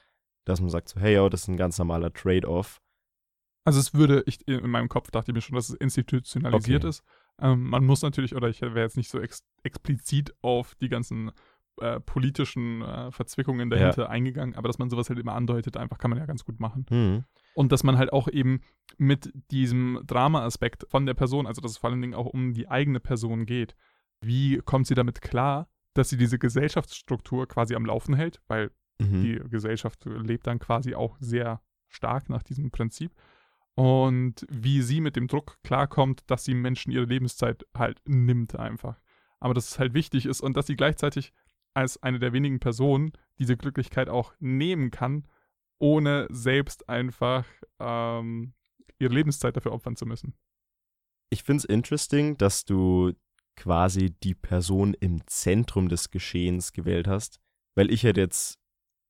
[0.45, 2.81] dass man sagt so, hey, oh, das ist ein ganz normaler Trade-off.
[3.65, 6.91] Also es würde, ich in meinem Kopf dachte ich mir schon, dass es institutionalisiert okay.
[6.91, 7.03] ist.
[7.41, 11.33] Ähm, man muss natürlich, oder ich wäre jetzt nicht so ex explizit auf die ganzen
[11.81, 14.09] äh, politischen äh, Verzwickungen dahinter ja.
[14.09, 16.87] eingegangen, aber dass man sowas halt immer andeutet, einfach kann man ja ganz gut machen.
[16.91, 17.25] Mhm.
[17.55, 18.61] Und dass man halt auch eben
[18.97, 22.69] mit diesem Drama-Aspekt von der Person, also dass es vor allen Dingen auch um die
[22.69, 23.75] eigene Person geht,
[24.21, 29.23] wie kommt sie damit klar, dass sie diese Gesellschaftsstruktur quasi am Laufen hält, weil mhm.
[29.23, 33.13] die Gesellschaft lebt dann quasi auch sehr stark nach diesem Prinzip.
[33.77, 39.01] Und wie sie mit dem Druck klarkommt, dass sie Menschen ihre Lebenszeit halt nimmt einfach.
[39.41, 41.33] Aber dass es halt wichtig ist und dass sie gleichzeitig
[41.75, 45.27] als eine der wenigen Personen diese Glücklichkeit auch nehmen kann,
[45.79, 47.45] ohne selbst einfach
[47.79, 48.55] ähm,
[48.99, 50.35] ihre Lebenszeit dafür opfern zu müssen.
[51.31, 53.13] Ich finde es interesting, dass du
[53.57, 57.41] quasi die Person im Zentrum des Geschehens gewählt hast,
[57.75, 58.59] weil ich hätte jetzt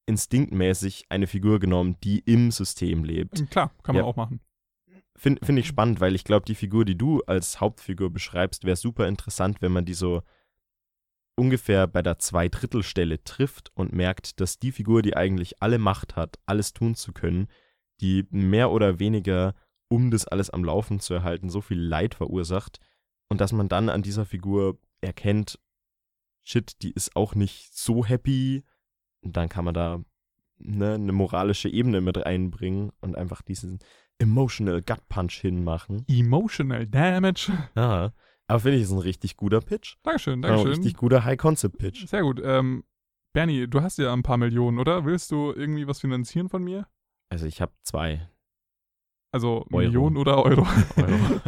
[0.07, 3.51] instinktmäßig eine Figur genommen, die im System lebt.
[3.51, 4.09] Klar, kann man ja.
[4.09, 4.41] auch machen.
[5.17, 8.77] Finde find ich spannend, weil ich glaube, die Figur, die du als Hauptfigur beschreibst, wäre
[8.77, 10.23] super interessant, wenn man die so
[11.37, 16.39] ungefähr bei der Zweidrittelstelle trifft und merkt, dass die Figur, die eigentlich alle Macht hat,
[16.47, 17.49] alles tun zu können,
[18.01, 19.55] die mehr oder weniger,
[19.89, 22.81] um das alles am Laufen zu erhalten, so viel Leid verursacht
[23.29, 25.59] und dass man dann an dieser Figur erkennt,
[26.45, 28.65] shit, die ist auch nicht so happy
[29.21, 30.05] und dann kann man da
[30.59, 33.79] ne, eine moralische Ebene mit reinbringen und einfach diesen
[34.19, 36.05] emotional Gut Punch hinmachen.
[36.09, 37.53] Emotional Damage.
[37.75, 38.13] Ja.
[38.47, 39.97] Aber finde ich, ist ein richtig guter Pitch.
[40.03, 40.67] Dankeschön, Dankeschön.
[40.67, 42.07] Ein richtig guter High-Concept-Pitch.
[42.07, 42.41] Sehr gut.
[42.45, 42.85] Ähm,
[43.33, 45.05] Bernie, du hast ja ein paar Millionen, oder?
[45.05, 46.87] Willst du irgendwie was finanzieren von mir?
[47.31, 48.29] Also ich habe zwei.
[49.33, 49.79] Also Euro.
[49.79, 50.67] Millionen oder Euro?
[50.97, 51.41] Euro.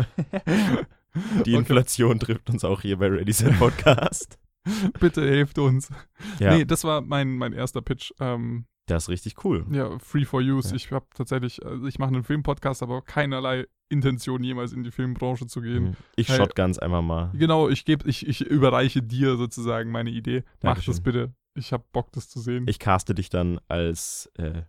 [1.44, 2.26] Die Inflation okay.
[2.26, 4.38] trifft uns auch hier bei Ready Set Podcast.
[5.00, 5.90] Bitte helft uns.
[6.38, 6.56] Ja.
[6.56, 8.12] Nee, das war mein, mein erster Pitch.
[8.20, 9.66] Ähm, das ist richtig cool.
[9.70, 10.70] Ja, free for use.
[10.70, 10.76] Ja.
[10.76, 15.46] Ich habe tatsächlich, also ich mache einen Filmpodcast, aber keinerlei Intention, jemals in die Filmbranche
[15.46, 15.84] zu gehen.
[15.84, 15.96] Mhm.
[16.16, 17.30] Ich hey, shotguns einfach mal.
[17.34, 20.44] Genau, ich gebe, ich, ich überreiche dir sozusagen meine Idee.
[20.62, 20.92] Mach Dankeschön.
[20.92, 21.34] das bitte.
[21.54, 22.66] Ich habe Bock, das zu sehen.
[22.68, 24.62] Ich caste dich dann als äh,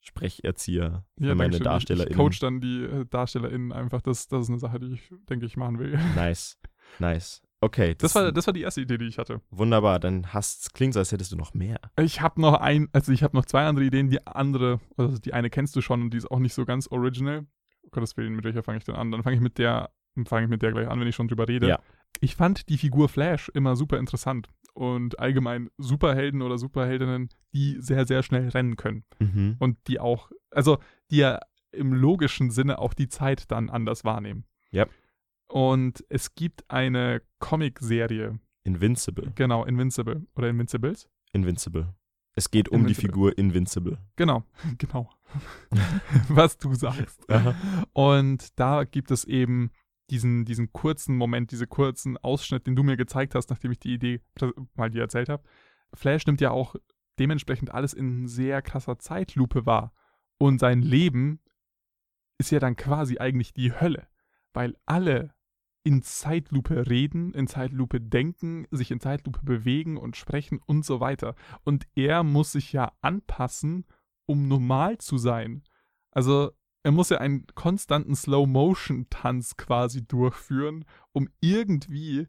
[0.00, 2.12] Sprecherzieher für ja, meine DarstellerInnen.
[2.12, 4.00] Ich coach dann die äh, DarstellerInnen einfach.
[4.02, 5.98] Das, das ist eine Sache, die ich, denke ich, machen will.
[6.14, 6.58] Nice.
[6.98, 7.42] Nice.
[7.60, 7.94] Okay.
[7.94, 9.40] Das, das, war, das war die erste Idee, die ich hatte.
[9.50, 11.80] Wunderbar, dann hast klingt so, als hättest du noch mehr.
[12.00, 14.10] Ich habe noch ein, also ich habe noch zwei andere Ideen.
[14.10, 16.88] Die andere, also die eine kennst du schon und die ist auch nicht so ganz
[16.88, 17.46] original.
[17.82, 19.10] Oh Gottes Willen, mit welcher fange ich denn an?
[19.10, 19.90] Dann fange ich mit der,
[20.26, 21.68] fange ich mit der gleich an, wenn ich schon drüber rede.
[21.68, 21.80] Ja.
[22.20, 28.06] Ich fand die Figur Flash immer super interessant und allgemein Superhelden oder Superheldinnen, die sehr,
[28.06, 29.04] sehr schnell rennen können.
[29.18, 29.56] Mhm.
[29.58, 30.78] Und die auch, also
[31.10, 31.40] die ja
[31.72, 34.44] im logischen Sinne auch die Zeit dann anders wahrnehmen.
[34.70, 34.86] Ja.
[35.48, 38.38] Und es gibt eine Comic-Serie.
[38.64, 39.32] Invincible.
[39.34, 40.26] Genau, Invincible.
[40.36, 41.08] Oder Invincibles?
[41.32, 41.94] Invincible.
[42.34, 43.02] Es geht um Invincible.
[43.02, 43.98] die Figur Invincible.
[44.16, 44.44] Genau,
[44.78, 45.10] genau.
[46.28, 47.28] Was du sagst.
[47.30, 47.54] Aha.
[47.92, 49.70] Und da gibt es eben
[50.10, 53.94] diesen, diesen kurzen Moment, diese kurzen Ausschnitt, den du mir gezeigt hast, nachdem ich die
[53.94, 54.20] Idee
[54.74, 55.42] mal dir erzählt habe.
[55.94, 56.76] Flash nimmt ja auch
[57.18, 59.92] dementsprechend alles in sehr krasser Zeitlupe wahr.
[60.38, 61.40] Und sein Leben
[62.38, 64.06] ist ja dann quasi eigentlich die Hölle,
[64.52, 65.34] weil alle
[65.88, 71.34] in Zeitlupe reden, in Zeitlupe denken, sich in Zeitlupe bewegen und sprechen und so weiter.
[71.64, 73.86] Und er muss sich ja anpassen,
[74.26, 75.62] um normal zu sein.
[76.10, 76.50] Also
[76.82, 82.28] er muss ja einen konstanten Slow-Motion-Tanz quasi durchführen, um irgendwie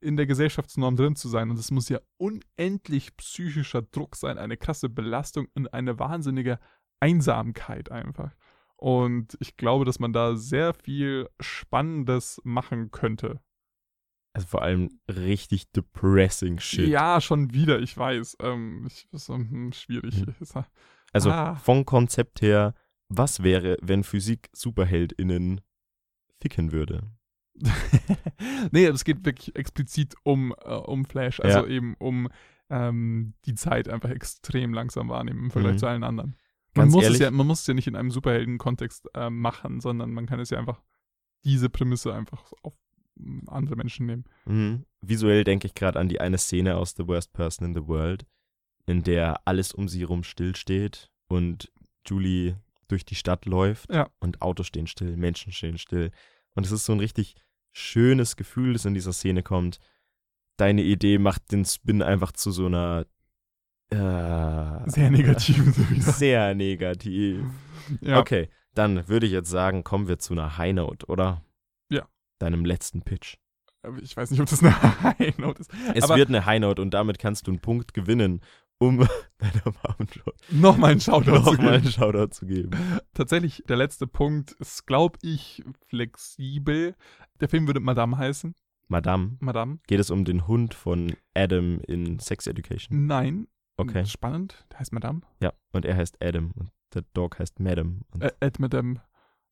[0.00, 1.50] in der Gesellschaftsnorm drin zu sein.
[1.50, 6.60] Und es muss ja unendlich psychischer Druck sein, eine krasse Belastung und eine wahnsinnige
[7.00, 8.36] Einsamkeit einfach.
[8.80, 13.40] Und ich glaube, dass man da sehr viel Spannendes machen könnte.
[14.32, 16.88] Also vor allem richtig depressing shit.
[16.88, 18.38] Ja, schon wieder, ich weiß.
[18.40, 20.24] Ähm, ich, ist hm, schwierig.
[20.26, 20.64] Mhm.
[21.12, 21.56] Also ah.
[21.56, 22.74] vom Konzept her,
[23.10, 25.60] was wäre, wenn Physik SuperheldInnen
[26.40, 27.02] ficken würde?
[28.70, 31.66] nee, es geht wirklich explizit um, äh, um Flash, also ja.
[31.66, 32.28] eben um
[32.70, 35.78] ähm, die Zeit einfach extrem langsam wahrnehmen im Vergleich mhm.
[35.78, 36.36] zu allen anderen.
[36.74, 39.80] Man muss, ehrlich, es ja, man muss es ja nicht in einem Superhelden-Kontext äh, machen,
[39.80, 40.80] sondern man kann es ja einfach
[41.44, 42.74] diese Prämisse einfach auf
[43.18, 44.24] hm, andere Menschen nehmen.
[44.44, 44.84] Mhm.
[45.00, 48.26] Visuell denke ich gerade an die eine Szene aus The Worst Person in the World,
[48.86, 51.72] in der alles um sie herum stillsteht und
[52.06, 52.56] Julie
[52.88, 54.08] durch die Stadt läuft ja.
[54.18, 56.10] und Autos stehen still, Menschen stehen still.
[56.54, 57.36] Und es ist so ein richtig
[57.72, 59.78] schönes Gefühl, das in dieser Szene kommt.
[60.56, 63.06] Deine Idee macht den Spin einfach zu so einer
[63.90, 65.74] äh, sehr negativ.
[65.98, 67.44] sehr negativ.
[68.00, 68.20] Ja.
[68.20, 71.44] Okay, dann würde ich jetzt sagen, kommen wir zu einer High Note, oder?
[71.88, 72.06] Ja.
[72.38, 73.36] Deinem letzten Pitch.
[74.02, 75.70] Ich weiß nicht, ob das eine High Note ist.
[75.94, 78.42] Es wird eine High Note und damit kannst du einen Punkt gewinnen,
[78.78, 78.98] um
[79.38, 80.06] deiner Mom
[80.50, 82.70] nochmal einen Shoutout, noch zu, einen Shoutout zu geben.
[83.14, 86.94] Tatsächlich, der letzte Punkt ist, glaube ich, flexibel.
[87.40, 88.54] Der Film würde Madame heißen.
[88.88, 89.36] Madame.
[89.40, 89.78] Madame.
[89.86, 93.06] Geht es um den Hund von Adam in Sex Education?
[93.06, 93.46] Nein.
[93.80, 94.06] Okay.
[94.06, 94.66] Spannend.
[94.70, 95.20] Der heißt Madame.
[95.42, 98.00] Ja, und er heißt Adam und der Dog heißt Madame.
[98.20, 99.00] Ä Ed Madame.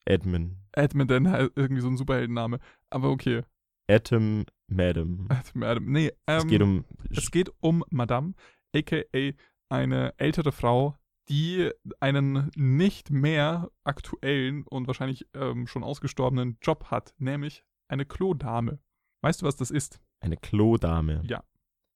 [0.09, 0.57] Edmund.
[0.73, 2.61] Edmund, irgendwie so ein Superheldenname.
[2.89, 3.43] Aber okay.
[3.91, 5.27] Atom Madame.
[5.29, 5.91] Atom Madame.
[5.91, 6.85] Nee, ähm, es geht um.
[7.11, 8.33] Es geht um Madame,
[8.75, 9.03] aka
[9.71, 10.97] eine ältere Frau,
[11.29, 11.71] die
[12.01, 18.79] einen nicht mehr aktuellen und wahrscheinlich ähm, schon ausgestorbenen Job hat, nämlich eine Klodame.
[19.23, 20.01] Weißt du, was das ist?
[20.21, 21.23] Eine Klodame.
[21.27, 21.45] Ja.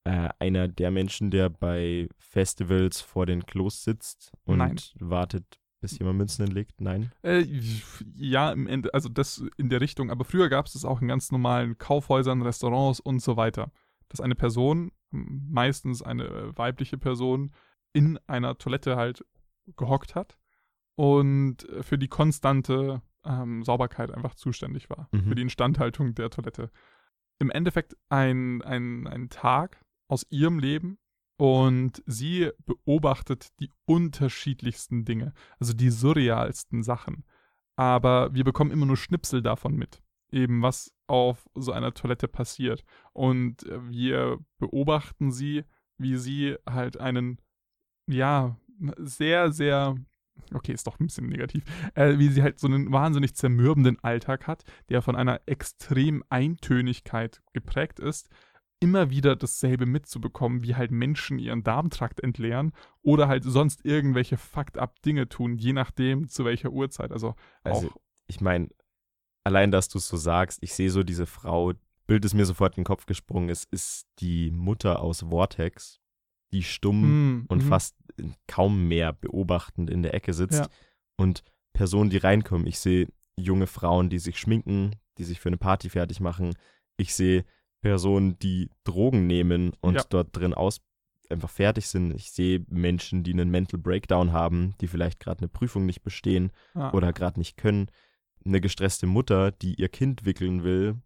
[0.04, 4.76] Äh, einer der Menschen, der bei Festivals vor den Klos sitzt und Nein.
[4.98, 6.80] wartet, bis jemand Münzen hinlegt?
[6.80, 7.12] Nein?
[7.22, 7.44] Äh,
[8.16, 10.10] ja, im Ende, also das in der Richtung.
[10.10, 13.70] Aber früher gab es das auch in ganz normalen Kaufhäusern, Restaurants und so weiter.
[14.08, 17.52] Dass eine Person, meistens eine weibliche Person,
[17.92, 19.24] in einer Toilette halt
[19.76, 20.36] gehockt hat
[20.96, 25.08] und für die konstante ähm, Sauberkeit einfach zuständig war.
[25.12, 25.28] Mhm.
[25.28, 26.70] Für die Instandhaltung der Toilette.
[27.38, 29.81] Im Endeffekt ein, ein, ein Tag
[30.12, 30.98] aus ihrem Leben
[31.38, 37.24] und sie beobachtet die unterschiedlichsten Dinge, also die surrealsten Sachen.
[37.76, 42.84] Aber wir bekommen immer nur Schnipsel davon mit, eben was auf so einer Toilette passiert.
[43.14, 45.64] Und wir beobachten sie,
[45.96, 47.40] wie sie halt einen,
[48.06, 48.58] ja,
[48.98, 49.96] sehr, sehr
[50.52, 54.46] okay, ist doch ein bisschen negativ, äh, wie sie halt so einen wahnsinnig zermürbenden Alltag
[54.46, 58.28] hat, der von einer extremen Eintönigkeit geprägt ist,
[58.82, 62.72] immer wieder dasselbe mitzubekommen, wie halt Menschen ihren Darmtrakt entleeren
[63.02, 67.12] oder halt sonst irgendwelche Fakt-up-Dinge tun, je nachdem zu welcher Uhrzeit.
[67.12, 67.90] Also, also
[68.26, 68.68] ich meine,
[69.44, 71.72] allein, dass du es so sagst, ich sehe so diese Frau,
[72.06, 76.00] Bild ist mir sofort in den Kopf gesprungen, es ist die Mutter aus Vortex,
[76.52, 77.02] die stumm
[77.40, 77.68] mm, und mm.
[77.68, 77.96] fast
[78.48, 80.68] kaum mehr beobachtend in der Ecke sitzt ja.
[81.16, 82.66] und Personen, die reinkommen.
[82.66, 86.54] Ich sehe junge Frauen, die sich schminken, die sich für eine Party fertig machen.
[86.96, 87.44] Ich sehe
[87.82, 90.04] Personen, die Drogen nehmen und ja.
[90.08, 90.80] dort drin aus
[91.32, 92.14] einfach fertig sind.
[92.14, 96.52] Ich sehe Menschen, die einen Mental Breakdown haben, die vielleicht gerade eine Prüfung nicht bestehen
[96.74, 96.90] ah.
[96.92, 97.88] oder gerade nicht können.
[98.44, 101.00] Eine gestresste Mutter, die ihr Kind wickeln will.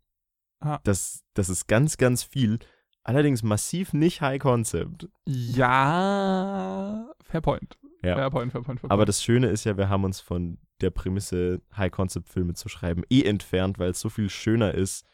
[0.60, 0.80] Ah.
[0.84, 2.58] Das, das ist ganz, ganz viel.
[3.02, 5.08] Allerdings massiv nicht High Concept.
[5.26, 7.78] Ja, fair point.
[8.02, 8.16] Ja.
[8.16, 8.92] Fair point, fair point, fair point.
[8.92, 12.68] Aber das Schöne ist ja, wir haben uns von der Prämisse, High Concept Filme zu
[12.68, 15.06] schreiben, eh entfernt, weil es so viel schöner ist,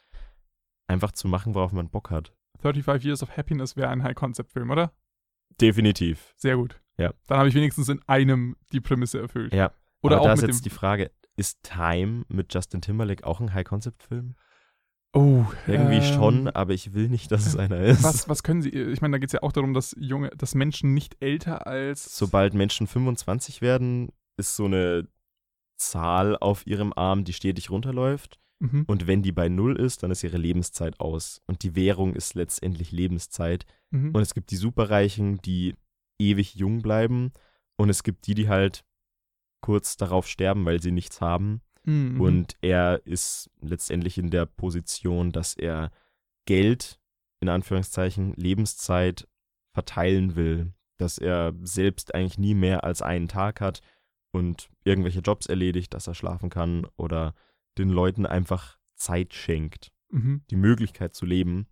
[0.87, 2.35] einfach zu machen, worauf man Bock hat.
[2.61, 4.93] 35 Years of Happiness wäre ein High-Concept-Film, oder?
[5.61, 6.35] Definitiv.
[6.37, 6.81] Sehr gut.
[6.99, 7.13] Ja.
[7.27, 9.53] Dann habe ich wenigstens in einem die Prämisse erfüllt.
[9.53, 9.73] Ja.
[10.03, 13.53] Oder Aber auch da ist jetzt die Frage, ist Time mit Justin Timberlake auch ein
[13.53, 14.35] High-Concept-Film?
[15.15, 18.03] Oh, irgendwie ähm, schon, aber ich will nicht, dass es einer ist.
[18.03, 18.71] Was, was können sie?
[18.71, 22.17] Ich meine, da geht es ja auch darum, dass junge, dass Menschen nicht älter als.
[22.17, 25.07] Sobald Menschen 25 werden, ist so eine
[25.77, 28.41] Zahl auf ihrem Arm, die stetig runterläuft.
[28.63, 28.85] Mhm.
[28.87, 31.43] Und wenn die bei null ist, dann ist ihre Lebenszeit aus.
[31.47, 33.67] Und die Währung ist letztendlich Lebenszeit.
[33.91, 34.15] Mhm.
[34.15, 35.75] Und es gibt die Superreichen, die
[36.21, 37.33] ewig jung bleiben.
[37.77, 38.85] Und es gibt die, die halt
[39.63, 41.61] kurz darauf sterben, weil sie nichts haben.
[41.85, 42.21] Mhm.
[42.21, 45.91] Und er ist letztendlich in der Position, dass er
[46.47, 47.01] Geld,
[47.41, 49.27] in Anführungszeichen, Lebenszeit
[49.75, 50.73] verteilen will.
[50.99, 53.81] Dass er selbst eigentlich nie mehr als einen Tag hat
[54.31, 57.35] und irgendwelche Jobs erledigt, dass er schlafen kann oder
[57.79, 59.93] den Leuten einfach Zeit schenkt.
[60.11, 60.43] Mhm.
[60.51, 61.67] Die Möglichkeit zu leben.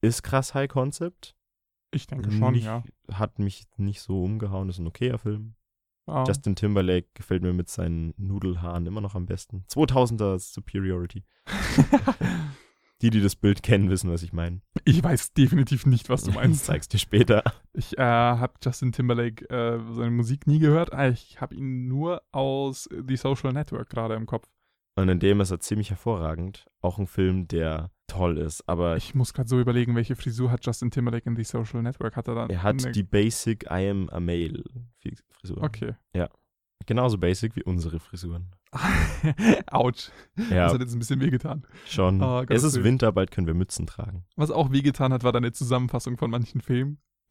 [0.00, 1.34] Ist krass High Concept.
[1.90, 2.82] Ich denke schon, nicht, ja.
[3.12, 5.54] Hat mich nicht so umgehauen, ist ein okayer Film.
[6.06, 6.24] Oh.
[6.26, 9.64] Justin Timberlake gefällt mir mit seinen Nudelhaaren immer noch am besten.
[9.70, 11.24] 2000er Superiority.
[13.00, 14.60] die, die das Bild kennen, wissen, was ich meine.
[14.84, 16.62] Ich weiß definitiv nicht, was du meinst.
[16.62, 17.42] Ich zeig's dir später.
[17.72, 20.92] Ich äh, habe Justin Timberlake äh, seine Musik nie gehört.
[20.92, 24.48] Ah, ich habe ihn nur aus The Social Network gerade im Kopf.
[24.96, 26.66] Und in dem ist er ziemlich hervorragend.
[26.80, 28.96] Auch ein Film, der toll ist, aber.
[28.96, 32.16] Ich muss gerade so überlegen, welche Frisur hat Justin Timberlake in The Social Network?
[32.16, 32.50] Hat er dann?
[32.50, 34.62] Er hat die Basic I am a male
[35.30, 35.62] Frisur.
[35.62, 35.94] Okay.
[36.14, 36.28] Ja.
[36.86, 38.50] Genauso basic wie unsere Frisuren.
[39.70, 40.10] Autsch.
[40.50, 40.64] Ja.
[40.64, 41.66] Das hat jetzt ein bisschen wehgetan.
[41.86, 42.22] Schon.
[42.22, 44.26] Oh, es ist Winter, bald können wir Mützen tragen.
[44.36, 46.98] Was auch wehgetan hat, war deine Zusammenfassung von manchen Filmen.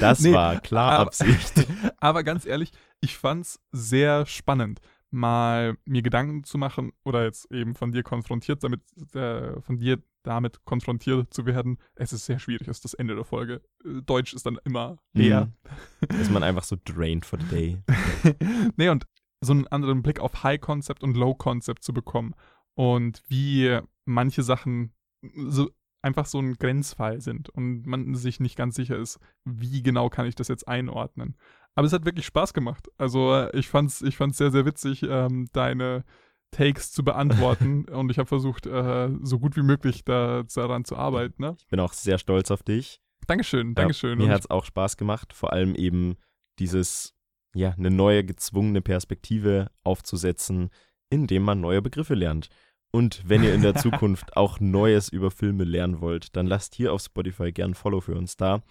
[0.00, 1.66] das nee, war klar aber, Absicht.
[2.00, 4.80] Aber ganz ehrlich, ich fand's sehr spannend
[5.14, 8.80] mal mir Gedanken zu machen oder jetzt eben von dir konfrontiert damit,
[9.14, 11.78] äh, von dir damit konfrontiert zu werden.
[11.94, 13.62] Es ist sehr schwierig, ist das Ende der Folge.
[13.84, 15.52] Deutsch ist dann immer leer.
[16.00, 16.20] Mhm.
[16.20, 17.82] ist man einfach so drained for the day.
[18.76, 19.06] nee, und
[19.40, 22.34] so einen anderen Blick auf High Concept und Low Concept zu bekommen
[22.74, 24.92] und wie manche Sachen
[25.22, 25.70] so
[26.02, 30.26] einfach so ein Grenzfall sind und man sich nicht ganz sicher ist, wie genau kann
[30.26, 31.36] ich das jetzt einordnen.
[31.74, 32.88] Aber es hat wirklich Spaß gemacht.
[32.98, 36.04] Also äh, ich fand's, ich fand's sehr, sehr witzig, ähm, deine
[36.50, 37.84] Takes zu beantworten.
[37.90, 41.42] und ich habe versucht, äh, so gut wie möglich da, daran zu arbeiten.
[41.42, 41.56] Ne?
[41.58, 43.00] Ich bin auch sehr stolz auf dich.
[43.26, 44.20] Dankeschön, Dankeschön.
[44.20, 46.16] Ja, mir hat es auch Spaß gemacht, vor allem eben
[46.58, 47.14] dieses,
[47.54, 50.70] ja, eine neue gezwungene Perspektive aufzusetzen,
[51.10, 52.48] indem man neue Begriffe lernt.
[52.92, 56.92] Und wenn ihr in der Zukunft auch Neues über Filme lernen wollt, dann lasst hier
[56.92, 58.62] auf Spotify gern Follow für uns da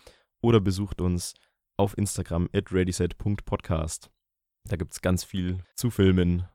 [0.41, 1.33] oder besucht uns
[1.77, 4.11] auf Instagram at readyset.podcast.
[4.65, 6.47] Da gibt es ganz viel zu Filmen,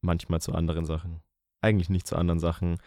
[0.00, 1.22] manchmal zu anderen Sachen.
[1.60, 2.78] Eigentlich nicht zu anderen Sachen.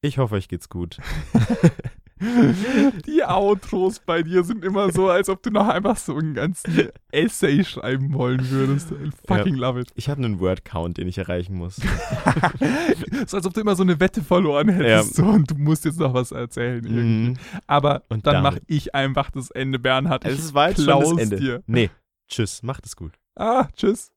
[0.00, 0.98] Ich hoffe, euch geht's gut.
[2.18, 6.88] Die Outros bei dir sind immer so, als ob du noch einfach so einen ganzen
[7.12, 8.90] Essay schreiben wollen würdest.
[8.92, 9.90] I fucking ja, love it.
[9.96, 11.76] Ich habe einen Word-Count, den ich erreichen muss.
[13.26, 15.24] so als ob du immer so eine Wette verloren hättest ja.
[15.24, 16.84] so, und du musst jetzt noch was erzählen.
[16.84, 17.36] Mhm.
[17.66, 20.24] Aber und dann mache ich einfach das Ende, Bernhard.
[20.24, 21.36] Es ist weit schon das Ende.
[21.36, 21.62] Dir.
[21.66, 21.90] Nee,
[22.28, 23.12] tschüss, macht es gut.
[23.34, 24.10] Ah, tschüss.